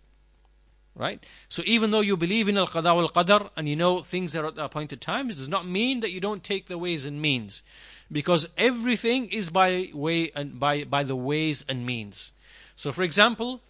[0.96, 1.22] Right?
[1.48, 4.64] So even though you believe in al-qada wal-qadr and you know things are at the
[4.64, 7.62] appointed time, it does not mean that you don't take the ways and means.
[8.10, 12.32] Because everything is by way and by, by the ways and means.
[12.76, 13.60] So for example,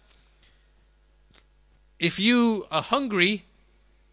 [2.05, 3.45] if you are hungry,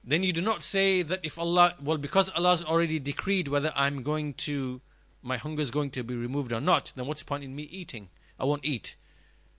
[0.02, 3.70] then you do not say that if Allah, well, because Allah has already decreed whether
[3.76, 4.80] I'm going to
[5.22, 7.64] my hunger is going to be removed or not, then what's the point in me
[7.64, 8.08] eating?
[8.40, 8.96] I won't eat.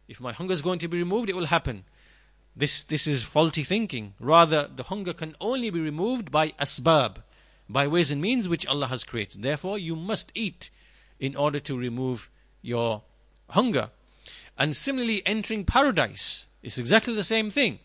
[0.08, 1.86] If my hunger is going to be removed, it will happen.
[2.56, 4.16] This, this is faulty thinking.
[4.20, 7.18] Rather, the hunger can only be removed by asbab,
[7.70, 9.44] by ways and means which Allah has created.
[9.44, 10.72] Therefore, you must eat
[11.20, 12.32] in order to remove
[12.64, 13.04] your
[13.52, 13.92] hunger.
[14.58, 17.78] And similarly, entering paradise is exactly the same thing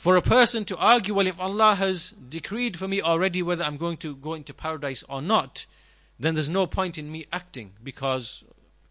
[0.00, 3.76] for a person to argue, well, if Allah has decreed for me already whether I'm
[3.76, 5.66] going to go into paradise or not,
[6.18, 8.42] then there's no point in me acting because,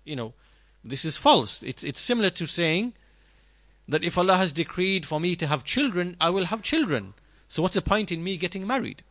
[0.05, 0.35] you know,
[0.83, 1.63] this is false.
[1.63, 2.93] It's, it's similar to saying
[3.87, 7.15] that if Allah has decreed for me to have children, I will have children.
[7.47, 9.01] So what's the point in me getting married?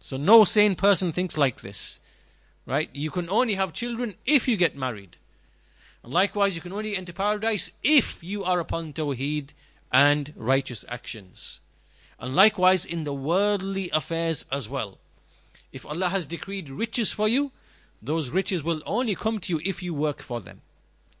[0.00, 2.00] So no sane person thinks like this.
[2.66, 2.90] Right?
[2.92, 5.16] You can only have children if you get married.
[6.02, 9.50] And likewise, you can only enter paradise if you are upon tawheed
[9.92, 11.60] and righteous actions.
[12.20, 14.98] And likewise in the worldly affairs as well.
[15.72, 17.52] If Allah has decreed riches for you,
[18.00, 20.62] those riches will only come to you if you work for them.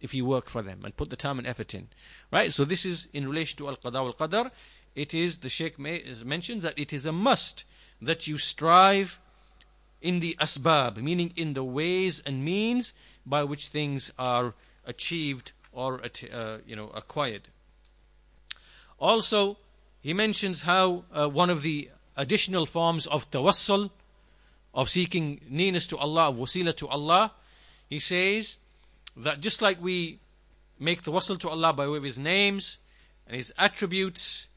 [0.00, 1.88] If you work for them and put the time and effort in.
[2.32, 2.52] Right?
[2.52, 4.50] So this is in relation to Al-Qada al-qadar.
[4.94, 7.64] It is, the Sheikh mentions that it is a must
[8.00, 9.20] that you strive
[10.00, 12.94] in the asbab, meaning in the ways and means
[13.26, 14.54] by which things are
[14.88, 16.00] achieved or
[16.32, 17.48] uh, you know acquired.
[18.98, 19.58] Also,
[20.00, 23.90] he mentions how uh, one of the additional forms of tawassul,
[24.74, 27.32] of seeking nearness to Allah, of wasila to Allah,
[27.88, 28.58] he says
[29.16, 30.18] that just like we
[30.78, 32.78] make tawassul to Allah by way of His names
[33.26, 34.48] and His attributes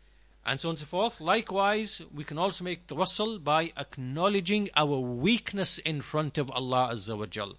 [0.46, 1.22] and so on and so forth.
[1.22, 7.18] Likewise, we can also make tawassul by acknowledging our weakness in front of Allah Azza
[7.18, 7.54] wa Jal.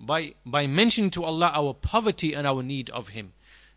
[0.00, 3.32] By, by mentioning to Allah our poverty and our need of Him.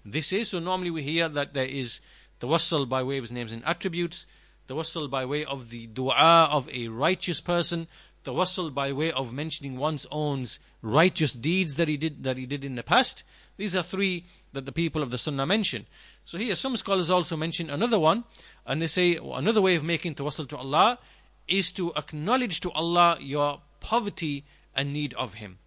[0.06, 2.02] This is, so normally we hear that there is
[2.40, 4.26] tawassul by way of His names and attributes,
[4.68, 7.88] tawassul by way of the dua of a righteous person,
[8.24, 10.46] tawassul by way of mentioning one's own
[10.82, 13.24] righteous deeds that he did that he did in the past.
[13.58, 15.86] These are three that the people of the Sunnah mention.
[16.26, 18.26] So here some scholars also mention another one,
[18.66, 21.00] and they say another way of making tawassul to Allah
[21.48, 24.46] is to acknowledge to Allah your poverty
[24.76, 25.58] and need of Him.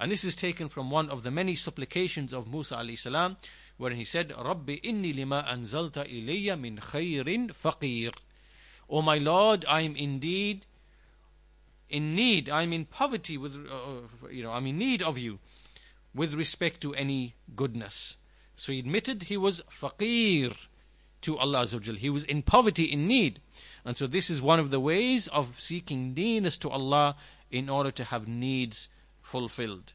[0.00, 3.36] And this is taken from one of the many supplications of Musa alayhi salam,
[3.76, 8.14] wherein he said, Rabbi inni lima anzalta ilayya min khayrin faqir.
[8.88, 10.64] O my Lord, I am indeed
[11.90, 15.38] in need, I'm in poverty with, uh, you know, I'm in need of you
[16.14, 18.16] with respect to any goodness.
[18.56, 20.56] So he admitted he was faqir
[21.20, 23.40] to Allah Azza He was in poverty, in need.
[23.84, 27.16] And so this is one of the ways of seeking nearness to Allah
[27.50, 28.88] in order to have needs
[29.30, 29.92] fulfilled.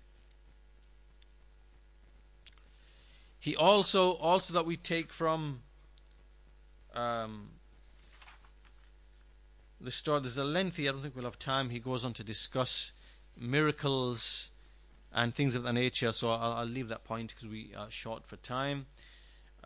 [3.37, 5.59] He also, also that we take from
[6.93, 7.49] um,
[9.81, 10.21] the story.
[10.21, 11.69] There's a lengthy, I don't think we'll have time.
[11.69, 12.93] He goes on to discuss
[13.37, 14.51] miracles
[15.13, 16.13] and things of that nature.
[16.13, 18.85] So I'll, I'll leave that point because we are short for time.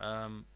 [0.00, 0.46] Um,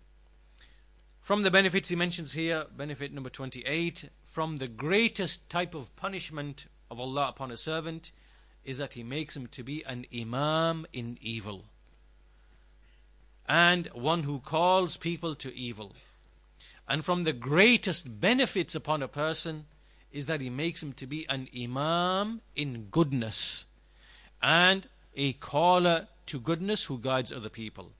[1.20, 6.66] from the benefits he mentions here, benefit number 28, from the greatest type of punishment
[6.90, 8.10] of Allah upon a servant
[8.63, 11.65] is that He makes him to be an imam in evil
[13.49, 15.93] and one who calls people to evil.
[16.87, 19.65] And from the greatest benefits upon a person
[20.11, 23.65] is that he makes him to be an imam in goodness
[24.41, 27.91] and a caller to goodness who guides other people.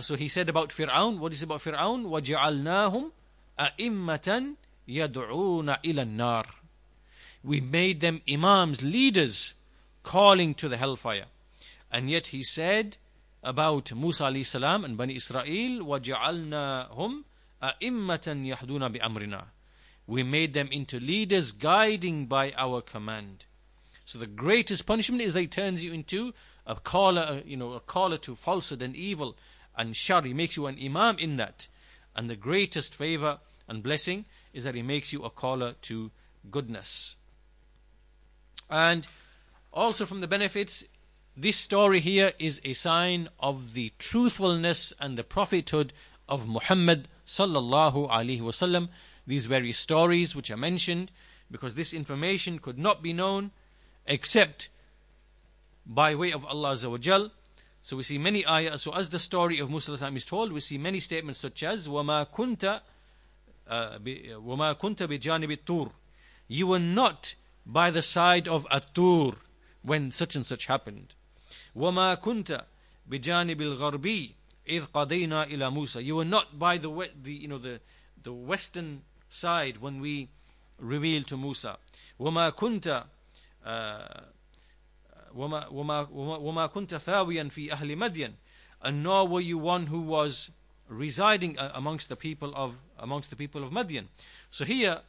[0.00, 2.06] So he said about Fir'aun, what is about Fir'aun?
[2.06, 3.10] وَجَعَلْنَاهُمْ
[3.58, 4.54] أَئِمَّةً
[4.88, 6.46] يَدْعُونَ إِلَى النَّارِ
[7.42, 9.54] We made them imams, leaders,
[10.02, 11.26] calling to the hellfire.
[11.90, 12.96] And yet he said
[13.42, 15.44] about Musa alayhi salam and Bani Israel,
[15.84, 17.24] وَجَعَلْنَاهُمْ
[17.62, 19.44] أَئِمَّةً يَحْدُونَ بِأَمْرِنَا
[20.06, 23.44] We made them into leaders guiding by our command.
[24.04, 26.34] So the greatest punishment is that he turns you into
[26.66, 29.36] a caller, you know, a caller to falsehood and evil
[29.76, 30.22] and shar.
[30.22, 31.68] He makes you an imam in that.
[32.16, 33.38] And the greatest favor
[33.68, 36.10] and blessing is that he makes you a caller to
[36.50, 37.16] goodness.
[38.69, 39.07] And
[39.73, 40.85] also from the benefits,
[41.35, 45.93] this story here is a sign of the truthfulness and the prophethood
[46.27, 48.89] of Muhammad sallallahu alaihi wasallam.
[49.25, 51.11] These various stories which are mentioned,
[51.49, 53.51] because this information could not be known
[54.05, 54.69] except
[55.85, 57.31] by way of Allah Azza wa Jal.
[57.81, 58.77] So we see many ayah.
[58.77, 62.27] So as the story of Musa is told, we see many statements such as "Wama
[62.29, 62.81] kunta,
[63.67, 65.91] uh, bi, wama kunta bijanibi tur."
[66.47, 67.35] You were not
[67.68, 69.32] by the side of At-Tur
[69.82, 71.14] when such and such happened.
[71.76, 72.64] وَمَا كُنْتَ
[73.08, 74.32] بِجَانِبِ الْغَرْبِي
[74.68, 77.80] إِذْ قَضَيْنَا إِلَى مُوسَى You were not by the, the, you know, the,
[78.22, 80.28] the western side when we
[80.78, 81.78] revealed to Musa.
[82.20, 83.04] وَمَا كُنْتَ
[85.34, 88.34] وما, وما, وما كنت ثاويا في أهل مدين
[88.82, 90.50] and nor were you one who was
[90.88, 94.04] residing amongst the people of amongst the people of Madian.
[94.50, 95.00] So here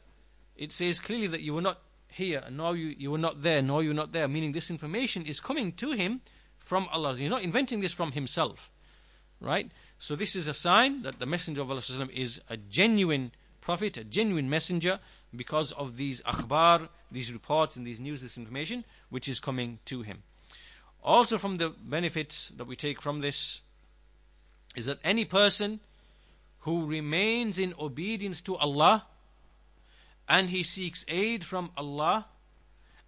[0.56, 1.78] it says clearly that you were not
[2.13, 4.69] here, and nor you, you were not there, nor you were not there, meaning this
[4.69, 6.21] information is coming to him
[6.59, 7.15] from Allah.
[7.15, 8.69] You're not inventing this from himself.
[9.39, 9.71] Right?
[9.97, 11.81] So this is a sign that the Messenger of Allah
[12.13, 13.31] is a genuine
[13.61, 14.99] prophet, a genuine messenger,
[15.35, 20.01] because of these akhbar, these reports and these news, this information, which is coming to
[20.01, 20.23] him.
[21.03, 23.61] Also, from the benefits that we take from this
[24.75, 25.79] is that any person
[26.59, 29.05] who remains in obedience to Allah
[30.31, 32.25] and he seeks aid from Allah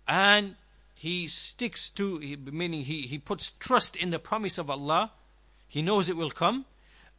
[0.06, 0.56] and
[0.94, 2.20] he sticks to,
[2.52, 5.12] meaning he, he puts trust in the promise of Allah,
[5.66, 6.66] he knows it will come,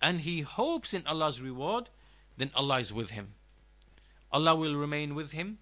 [0.02, 1.88] and he hopes in Allah's reward,
[2.36, 3.32] then Allah is with him.
[4.30, 5.56] Allah will remain with him.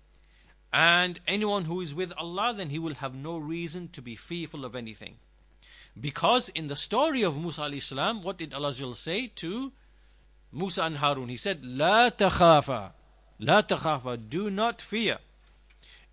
[0.73, 4.65] And anyone who is with Allah, then he will have no reason to be fearful
[4.65, 5.17] of anything.
[6.01, 9.73] Because in the story of Musa salam, what did Allah say to
[10.51, 11.29] Musa and Harun?
[11.29, 12.93] He said, La takhafa,
[13.43, 15.19] la takhafa, do not fear.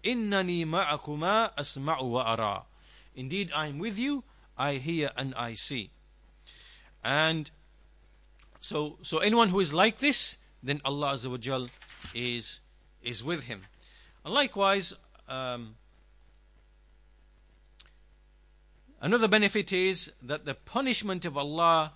[0.04, 2.64] Ma'akuma asma'u wa ara.
[3.16, 4.24] Indeed, I am with you,
[4.58, 5.92] I hear and I see.
[7.04, 7.52] And
[8.60, 11.70] so, so anyone who is like this, then Allah Azza
[12.14, 12.62] is,
[13.04, 13.62] is with him.
[14.26, 14.94] And likewise,
[15.28, 15.76] um,
[19.02, 21.94] another benefit is that the punishment of Allah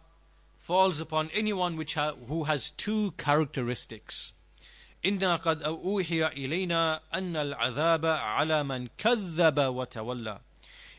[0.59, 4.33] falls upon anyone which ha- who has two characteristics.
[5.04, 10.40] إنا قد أوحي إلينا أن العذاب على من كذب وتولى.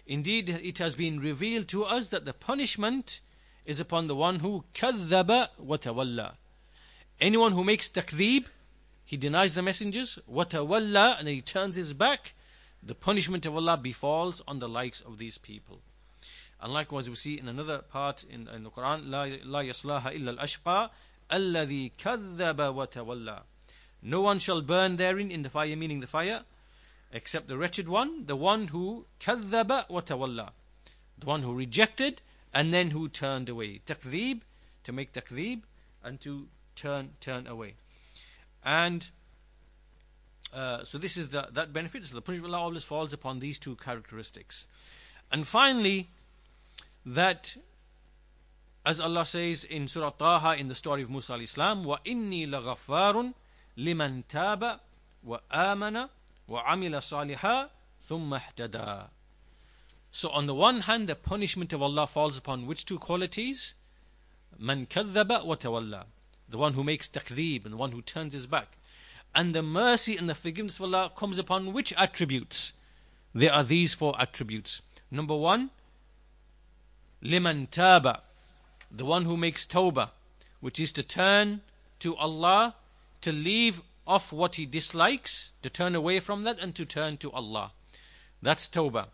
[0.07, 3.19] Indeed, it has been revealed to us that the punishment
[3.65, 6.33] is upon the one who كذب وتولى.
[7.19, 8.45] Anyone who makes takdhib,
[9.05, 12.33] he denies the messengers, وتولى, and he turns his back,
[12.81, 15.81] the punishment of Allah befalls on the likes of these people.
[16.61, 20.37] And likewise, we see in another part in, in the Quran, لا, لا يصلاها إلا
[20.37, 20.89] الأشقى
[21.31, 23.41] الذي كذب وتولى.
[24.06, 26.42] No one shall burn therein in the fire, meaning the fire,
[27.10, 30.50] except the wretched one, the one who كذب وتولى,
[31.18, 32.20] the one who rejected
[32.52, 33.80] and then who turned away.
[33.86, 34.42] Taqdeeb,
[34.82, 35.62] to make taqdeeb,
[36.02, 37.76] and to turn turn away.
[38.62, 39.08] And
[40.52, 42.04] uh, so this is the that benefit.
[42.04, 44.68] So the punishment of Allah always falls upon these two characteristics.
[45.32, 46.10] And finally,
[47.06, 47.56] that
[48.84, 53.32] as Allah says in Surah Taha in the story of Musa alayhi salam, وَإِنِّي لَغَفَّارٌ
[53.77, 54.79] لِمَنْ تَابَ
[55.25, 56.09] وَآمَنَ
[56.49, 57.69] وَعَمِلَ صَالِحًا
[58.07, 59.07] ثُمَّ اهْتَدَى
[60.11, 63.75] So on the one hand, the punishment of Allah falls upon which two qualities?
[64.57, 66.05] Man kadhaba wa tawalla.
[66.49, 68.77] The one who makes takdeeb and the one who turns his back.
[69.35, 72.73] And the mercy and the forgiveness of Allah comes upon which attributes?
[73.33, 74.81] There are these four attributes.
[75.11, 75.69] Number one,
[77.21, 78.21] liman taba.
[78.91, 80.09] The one who makes tawbah,
[80.61, 81.61] which is to turn
[81.99, 82.75] to Allah,
[83.24, 87.32] to leave off what he dislikes, to turn away from that and to turn to
[87.32, 87.72] Allah.
[88.42, 89.06] That's tawbah.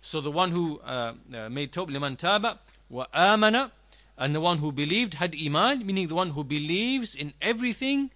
[0.00, 3.70] So the one who uh, uh, made tawbah, liman taba wa amana,
[4.18, 8.10] and the one who believed had iman, meaning the one who believes in everything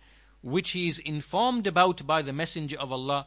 [0.44, 3.26] which he is informed about by the Messenger of Allah.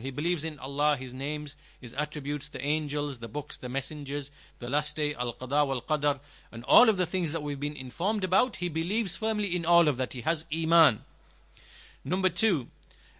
[0.00, 4.70] He believes in Allah, His names, His attributes, the angels, the books, the messengers, the
[4.70, 6.20] last day, Al Qada wal Qadar,
[6.50, 8.56] and all of the things that we've been informed about.
[8.56, 10.14] He believes firmly in all of that.
[10.14, 11.00] He has Iman.
[12.02, 12.68] Number two.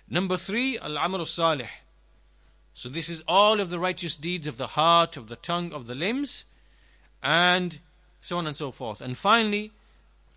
[0.08, 1.68] Number three, Al Amal Salih.
[2.72, 5.86] So this is all of the righteous deeds of the heart, of the tongue, of
[5.86, 6.46] the limbs,
[7.22, 7.78] and
[8.22, 9.02] so on and so forth.
[9.02, 9.72] And finally,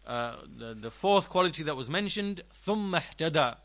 [0.06, 3.56] uh, the, the fourth quality that was mentioned, ثُمَّ اهْتَدَى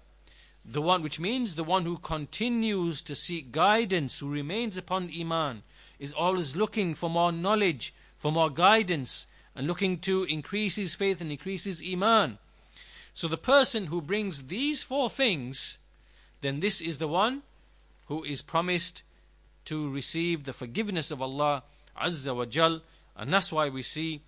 [0.66, 5.64] The one which means the one who continues to seek guidance, who remains upon Iman,
[6.00, 11.22] is always looking for more knowledge, for more guidance, and looking to increase his faith
[11.22, 12.40] and increase his Iman.
[13.14, 15.78] So the person who brings these four things,
[16.42, 17.44] then this is the one
[18.08, 19.04] who is promised
[19.66, 21.64] to receive the forgiveness of Allah
[22.00, 22.82] Azza wa Jal.
[23.16, 24.22] And that's why we see,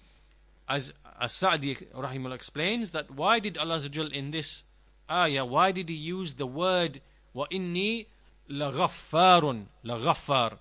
[0.70, 3.81] as, as Sa'di Rahimullah explains, that why did Allah
[4.13, 4.65] in this
[5.11, 7.01] ayah, why did He use the word
[7.35, 8.07] wa inni
[8.51, 10.59] laghaffarun, laghaffar.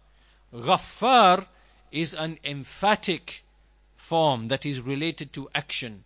[0.53, 1.45] Ghaffar
[1.91, 3.43] is an emphatic
[3.95, 6.03] form that is related to action.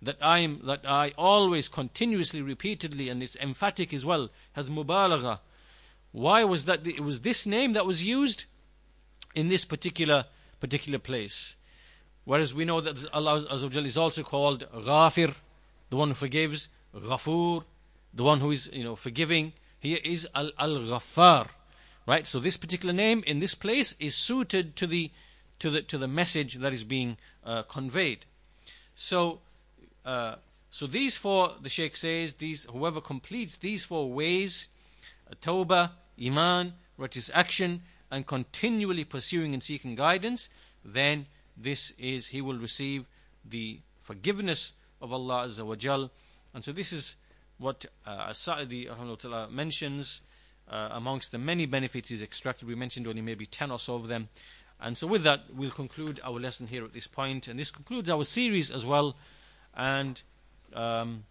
[0.00, 5.40] That I am, that I always continuously, repeatedly, and it's emphatic as well, has mubalagha,
[6.12, 6.86] why was that?
[6.86, 8.46] It was this name that was used
[9.34, 10.24] in this particular
[10.60, 11.56] particular place.
[12.28, 15.34] Whereas we know that Allah is also called Ghafir,
[15.88, 17.64] the one who forgives, Ghafur,
[18.12, 19.54] the one who is you know forgiving.
[19.80, 21.48] Here is Al Al Ghaffar,
[22.06, 22.26] right?
[22.26, 25.10] So this particular name in this place is suited to the
[25.58, 27.16] to the to the message that is being
[27.46, 28.26] uh, conveyed.
[28.94, 29.40] So.
[30.04, 30.34] Uh,
[30.70, 34.68] so these four, the Sheikh says, these whoever completes these four ways,
[35.40, 40.50] tawbah, iman, righteous action, and continually pursuing and seeking guidance,
[40.84, 41.24] then
[41.60, 43.06] this is he will receive
[43.44, 46.10] the forgiveness of Allah Azza wa Jal.
[46.54, 47.16] And so this is
[47.58, 48.88] what uh, Sa'di
[49.50, 50.20] mentions
[50.70, 52.68] uh, amongst the many benefits he's extracted.
[52.68, 54.28] We mentioned only maybe 10 or so of them.
[54.80, 57.28] And so, with that, we'll conclude our lesson here at this point.
[57.28, 59.16] point, and this concludes our series as well.
[59.74, 60.22] And
[60.72, 61.24] um,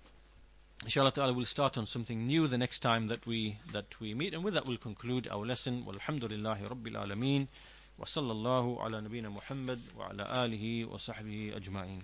[0.83, 4.33] inshallah ta'ala, we'll start on something new the next time that we that we meet.
[4.33, 5.85] And with that, we'll conclude our lesson.
[5.85, 7.47] Walhamdulillahi Rabbil Alameen.
[7.97, 12.01] وصلى الله على نبينا محمد وعلى آله وصحبه أجمعين.